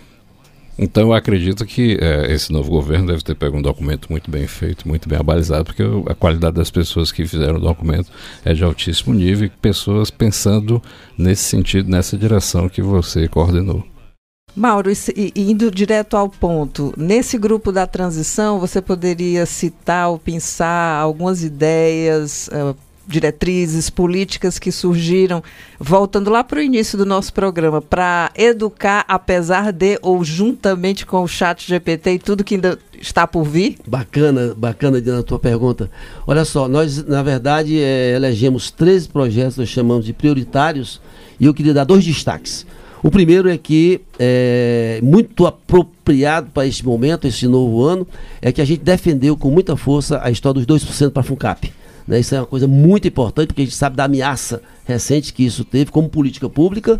Então 0.81 1.03
eu 1.03 1.13
acredito 1.13 1.65
que 1.65 1.97
eh, 1.99 2.33
esse 2.33 2.53
novo 2.53 2.69
governo 2.69 3.07
deve 3.07 3.21
ter 3.21 3.35
pego 3.35 3.57
um 3.57 3.61
documento 3.61 4.09
muito 4.09 4.31
bem 4.31 4.47
feito, 4.47 4.87
muito 4.87 5.09
bem 5.09 5.19
abalizado, 5.19 5.65
porque 5.65 5.83
a 6.09 6.15
qualidade 6.15 6.55
das 6.55 6.71
pessoas 6.71 7.11
que 7.11 7.27
fizeram 7.27 7.57
o 7.57 7.59
documento 7.59 8.09
é 8.45 8.53
de 8.53 8.63
altíssimo 8.63 9.13
nível 9.13 9.47
e 9.47 9.49
pessoas 9.49 10.09
pensando 10.09 10.81
nesse 11.17 11.43
sentido, 11.43 11.89
nessa 11.89 12.17
direção 12.17 12.69
que 12.69 12.81
você 12.81 13.27
coordenou. 13.27 13.85
Mauro, 14.55 14.89
indo 15.35 15.69
direto 15.69 16.15
ao 16.15 16.29
ponto, 16.29 16.93
nesse 16.95 17.37
grupo 17.37 17.73
da 17.73 17.85
transição, 17.85 18.57
você 18.57 18.81
poderia 18.81 19.45
citar 19.45 20.09
ou 20.09 20.17
pensar 20.17 20.97
algumas 21.01 21.43
ideias, 21.43 22.49
eh, 22.53 22.73
diretrizes, 23.09 23.89
políticas 23.89 24.59
que 24.59 24.71
surgiram, 24.71 25.43
voltando 25.79 26.29
lá 26.29 26.43
para 26.43 26.59
o 26.59 26.61
início 26.61 26.97
do 26.97 27.05
nosso 27.05 27.33
programa, 27.33 27.81
para 27.81 28.31
educar, 28.35 29.03
apesar 29.07 29.73
de 29.73 29.97
ou 30.01 30.23
juntamente 30.23 31.05
com 31.05 31.23
o 31.23 31.27
chat 31.27 31.67
GPT 31.67 32.11
e 32.11 32.19
tudo 32.19 32.43
que 32.43 32.55
ainda 32.55 32.77
está 33.01 33.25
por 33.25 33.43
vir? 33.43 33.77
Bacana, 33.87 34.53
bacana 34.55 35.01
Diana, 35.01 35.21
a 35.21 35.23
tua 35.23 35.39
pergunta. 35.39 35.89
Olha 36.27 36.45
só, 36.45 36.67
nós 36.67 37.03
na 37.05 37.23
verdade 37.23 37.79
eh, 37.79 38.13
elegemos 38.15 38.69
13 38.69 39.09
projetos, 39.09 39.57
nós 39.57 39.69
chamamos 39.69 40.05
de 40.05 40.13
prioritários, 40.13 41.01
e 41.39 41.45
eu 41.45 41.53
queria 41.53 41.73
dar 41.73 41.85
dois 41.85 42.05
destaques. 42.05 42.65
O 43.01 43.09
primeiro 43.09 43.49
é 43.49 43.57
que 43.57 44.01
é 44.19 44.99
muito 45.01 45.47
apropriado 45.47 46.49
para 46.53 46.67
este 46.67 46.85
momento, 46.85 47.25
este 47.25 47.47
novo 47.47 47.83
ano, 47.83 48.05
é 48.41 48.51
que 48.51 48.61
a 48.61 48.65
gente 48.65 48.83
defendeu 48.83 49.37
com 49.37 49.49
muita 49.49 49.77
força 49.77 50.19
a 50.21 50.29
história 50.29 50.63
dos 50.63 50.85
2% 50.85 51.11
para 51.11 51.21
a 51.21 51.23
FUNCAP. 51.23 51.78
Né? 52.09 52.19
Isso 52.19 52.33
é 52.33 52.39
uma 52.39 52.47
coisa 52.47 52.67
muito 52.67 53.07
importante, 53.07 53.47
porque 53.49 53.61
a 53.61 53.65
gente 53.65 53.75
sabe 53.77 53.95
da 53.95 54.05
ameaça 54.05 54.63
recente 54.83 55.31
que 55.31 55.45
isso 55.45 55.63
teve 55.63 55.91
como 55.91 56.09
política 56.09 56.49
pública. 56.49 56.99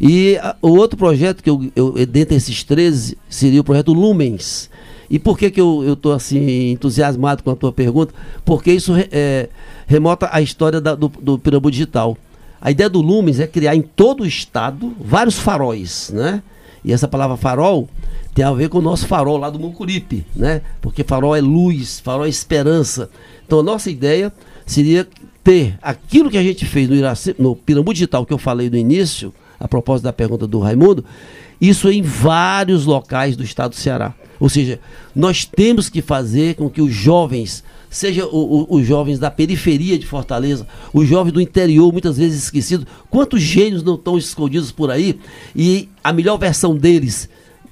E 0.00 0.36
a- 0.38 0.56
o 0.60 0.70
outro 0.70 0.98
projeto, 0.98 1.40
que 1.40 1.48
eu, 1.48 1.70
eu, 1.76 1.92
dentre 2.04 2.36
esses 2.36 2.64
13, 2.64 3.16
seria 3.28 3.60
o 3.60 3.64
projeto 3.64 3.92
Lumens, 3.92 4.68
E 5.12 5.18
por 5.18 5.36
que, 5.36 5.50
que 5.50 5.60
eu 5.60 5.92
estou 5.94 6.12
assim 6.12 6.70
entusiasmado 6.70 7.42
com 7.42 7.50
a 7.50 7.56
tua 7.56 7.72
pergunta? 7.72 8.14
Porque 8.44 8.72
isso 8.72 8.92
é, 9.10 9.48
remota 9.86 10.28
a 10.30 10.40
história 10.40 10.80
da, 10.80 10.94
do, 10.94 11.08
do 11.08 11.36
Pirambu 11.36 11.68
Digital. 11.68 12.16
A 12.60 12.70
ideia 12.70 12.88
do 12.88 13.00
Lumens 13.00 13.40
é 13.40 13.46
criar 13.48 13.74
em 13.74 13.82
todo 13.82 14.20
o 14.22 14.26
estado 14.26 14.94
vários 15.00 15.36
faróis, 15.36 16.10
né? 16.14 16.42
E 16.84 16.92
essa 16.92 17.06
palavra 17.06 17.36
farol 17.36 17.88
tem 18.34 18.44
a 18.44 18.52
ver 18.52 18.68
com 18.68 18.78
o 18.78 18.82
nosso 18.82 19.06
farol 19.06 19.36
lá 19.36 19.50
do 19.50 19.58
Mucuripe, 19.58 20.24
né? 20.34 20.62
Porque 20.80 21.04
farol 21.04 21.36
é 21.36 21.40
luz, 21.40 22.00
farol 22.00 22.24
é 22.24 22.28
esperança. 22.28 23.10
Então 23.46 23.60
a 23.60 23.62
nossa 23.62 23.90
ideia 23.90 24.32
seria 24.64 25.06
ter 25.42 25.78
aquilo 25.82 26.30
que 26.30 26.38
a 26.38 26.42
gente 26.42 26.64
fez 26.64 26.88
no, 26.88 26.94
Iraci, 26.94 27.34
no 27.38 27.56
Pirambu 27.56 27.92
Digital 27.92 28.24
que 28.24 28.32
eu 28.32 28.38
falei 28.38 28.70
no 28.70 28.76
início, 28.76 29.32
a 29.58 29.66
propósito 29.66 30.04
da 30.04 30.12
pergunta 30.12 30.46
do 30.46 30.58
Raimundo, 30.58 31.04
isso 31.60 31.90
em 31.90 32.02
vários 32.02 32.86
locais 32.86 33.36
do 33.36 33.44
estado 33.44 33.70
do 33.70 33.76
Ceará. 33.76 34.14
Ou 34.38 34.48
seja, 34.48 34.80
nós 35.14 35.44
temos 35.44 35.90
que 35.90 36.00
fazer 36.00 36.54
com 36.54 36.70
que 36.70 36.80
os 36.80 36.92
jovens, 36.92 37.62
seja 37.90 38.24
o, 38.26 38.62
o, 38.62 38.76
os 38.76 38.86
jovens 38.86 39.18
da 39.18 39.30
periferia 39.30 39.98
de 39.98 40.06
Fortaleza, 40.06 40.66
os 40.94 41.06
jovens 41.06 41.32
do 41.32 41.40
interior, 41.40 41.92
muitas 41.92 42.16
vezes 42.16 42.44
esquecidos, 42.44 42.86
quantos 43.10 43.42
gênios 43.42 43.82
não 43.82 43.96
estão 43.96 44.16
escondidos 44.16 44.70
por 44.70 44.90
aí 44.90 45.18
e 45.54 45.88
a 46.02 46.12
melhor 46.12 46.38
versão 46.38 46.76
deles 46.76 47.28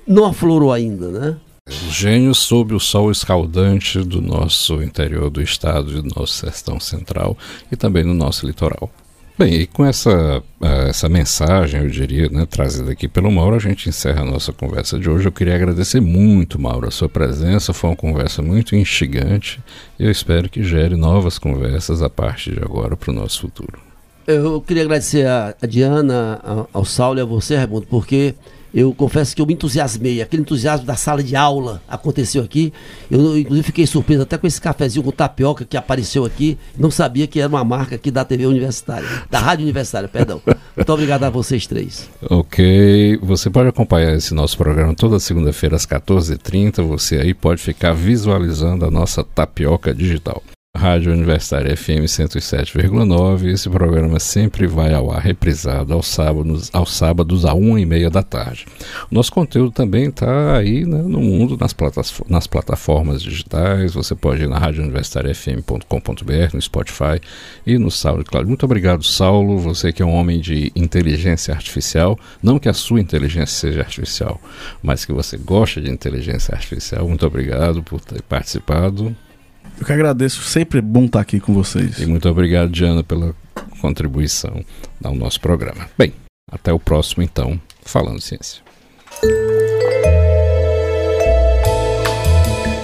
não 0.06 0.26
aflorou 0.26 0.72
ainda, 0.72 1.08
né? 1.08 1.36
Os 1.68 1.94
gênios 1.94 2.38
sob 2.38 2.74
o 2.74 2.80
sol 2.80 3.10
escaldante 3.10 4.02
do 4.02 4.22
nosso 4.22 4.82
interior 4.82 5.28
do 5.28 5.42
estado 5.42 6.02
do 6.02 6.14
nosso 6.18 6.32
sertão 6.32 6.80
central 6.80 7.36
e 7.70 7.76
também 7.76 8.04
no 8.04 8.14
nosso 8.14 8.46
litoral. 8.46 8.90
Bem, 9.38 9.54
e 9.54 9.66
com 9.68 9.86
essa, 9.86 10.42
eh, 10.60 10.88
essa 10.88 11.08
mensagem, 11.08 11.80
eu 11.80 11.88
diria, 11.88 12.28
né, 12.28 12.44
trazida 12.44 12.90
aqui 12.90 13.06
pelo 13.06 13.30
Mauro, 13.30 13.54
a 13.54 13.60
gente 13.60 13.88
encerra 13.88 14.22
a 14.22 14.24
nossa 14.24 14.52
conversa 14.52 14.98
de 14.98 15.08
hoje. 15.08 15.28
Eu 15.28 15.32
queria 15.32 15.54
agradecer 15.54 16.00
muito, 16.00 16.60
Mauro, 16.60 16.88
a 16.88 16.90
sua 16.90 17.08
presença. 17.08 17.72
Foi 17.72 17.90
uma 17.90 17.94
conversa 17.96 18.42
muito 18.42 18.74
instigante 18.74 19.62
e 19.96 20.04
eu 20.04 20.10
espero 20.10 20.48
que 20.48 20.64
gere 20.64 20.96
novas 20.96 21.38
conversas 21.38 22.02
a 22.02 22.10
partir 22.10 22.56
de 22.56 22.64
agora 22.64 22.96
para 22.96 23.12
o 23.12 23.14
nosso 23.14 23.42
futuro. 23.42 23.78
Eu 24.26 24.60
queria 24.60 24.82
agradecer 24.82 25.24
a, 25.24 25.54
Diana, 25.68 26.66
ao 26.72 26.84
Saulo 26.84 27.20
e 27.20 27.22
a 27.22 27.24
você, 27.24 27.54
Raimundo, 27.54 27.86
porque 27.86 28.34
eu 28.78 28.94
confesso 28.94 29.34
que 29.34 29.42
eu 29.42 29.46
me 29.46 29.54
entusiasmei. 29.54 30.22
Aquele 30.22 30.42
entusiasmo 30.42 30.86
da 30.86 30.94
sala 30.94 31.22
de 31.22 31.34
aula 31.34 31.82
aconteceu 31.88 32.42
aqui. 32.42 32.72
Eu, 33.10 33.36
inclusive, 33.36 33.66
fiquei 33.66 33.86
surpreso 33.86 34.22
até 34.22 34.38
com 34.38 34.46
esse 34.46 34.60
cafezinho 34.60 35.04
com 35.04 35.10
tapioca 35.10 35.64
que 35.64 35.76
apareceu 35.76 36.24
aqui. 36.24 36.56
Não 36.78 36.90
sabia 36.90 37.26
que 37.26 37.40
era 37.40 37.48
uma 37.48 37.64
marca 37.64 37.96
aqui 37.96 38.10
da 38.10 38.24
TV 38.24 38.46
Universitária, 38.46 39.08
da 39.28 39.40
Rádio 39.40 39.64
Universitária, 39.64 40.08
perdão. 40.08 40.40
Muito 40.76 40.92
obrigado 40.92 41.24
a 41.24 41.30
vocês 41.30 41.66
três. 41.66 42.08
Ok. 42.30 43.18
Você 43.22 43.50
pode 43.50 43.68
acompanhar 43.68 44.14
esse 44.14 44.32
nosso 44.32 44.56
programa 44.56 44.94
toda 44.94 45.18
segunda-feira 45.18 45.74
às 45.74 45.84
14h30. 45.84 46.82
Você 46.82 47.16
aí 47.16 47.34
pode 47.34 47.60
ficar 47.60 47.92
visualizando 47.92 48.84
a 48.84 48.90
nossa 48.90 49.24
tapioca 49.24 49.92
digital. 49.92 50.42
Rádio 50.78 51.12
Universitária 51.12 51.76
FM 51.76 52.06
107,9. 52.06 53.48
Esse 53.52 53.68
programa 53.68 54.20
sempre 54.20 54.68
vai 54.68 54.94
ao 54.94 55.10
ar 55.10 55.20
reprisado 55.20 55.92
aos 55.92 56.06
sábados, 56.06 56.70
aos 56.72 56.94
sábados 56.94 57.44
a 57.44 57.52
uma 57.52 57.80
e 57.80 57.84
meia 57.84 58.08
da 58.08 58.22
tarde. 58.22 58.64
Nosso 59.10 59.32
conteúdo 59.32 59.72
também 59.72 60.04
está 60.04 60.56
aí 60.56 60.86
né, 60.86 61.02
no 61.02 61.20
mundo, 61.20 61.58
nas, 61.60 61.72
plataformas, 61.72 62.30
nas 62.30 62.46
plataformas 62.46 63.20
digitais. 63.20 63.94
Você 63.94 64.14
pode 64.14 64.44
ir 64.44 64.48
na 64.48 64.56
radiouniversitariafm.com.br, 64.56 66.54
no 66.54 66.62
Spotify 66.62 67.20
e 67.66 67.76
no 67.76 67.90
SoundCloud. 67.90 68.46
Muito 68.46 68.64
obrigado, 68.64 69.02
Saulo. 69.02 69.58
Você 69.58 69.92
que 69.92 70.00
é 70.00 70.06
um 70.06 70.14
homem 70.14 70.40
de 70.40 70.70
inteligência 70.76 71.52
artificial. 71.52 72.16
Não 72.40 72.56
que 72.56 72.68
a 72.68 72.72
sua 72.72 73.00
inteligência 73.00 73.68
seja 73.68 73.80
artificial, 73.80 74.40
mas 74.80 75.04
que 75.04 75.12
você 75.12 75.36
gosta 75.36 75.80
de 75.80 75.90
inteligência 75.90 76.54
artificial. 76.54 77.08
Muito 77.08 77.26
obrigado 77.26 77.82
por 77.82 78.00
ter 78.00 78.22
participado. 78.22 79.16
Eu 79.78 79.86
que 79.86 79.92
agradeço, 79.92 80.42
sempre 80.42 80.78
é 80.78 80.82
bom 80.82 81.04
estar 81.04 81.20
aqui 81.20 81.38
com 81.38 81.54
vocês. 81.54 81.98
E 81.98 82.06
muito 82.06 82.28
obrigado, 82.28 82.70
Diana, 82.70 83.04
pela 83.04 83.34
contribuição 83.80 84.64
ao 85.02 85.14
nosso 85.14 85.40
programa. 85.40 85.88
Bem, 85.96 86.12
até 86.50 86.72
o 86.72 86.78
próximo, 86.78 87.22
então, 87.22 87.60
Falando 87.82 88.20
Ciência. 88.20 88.62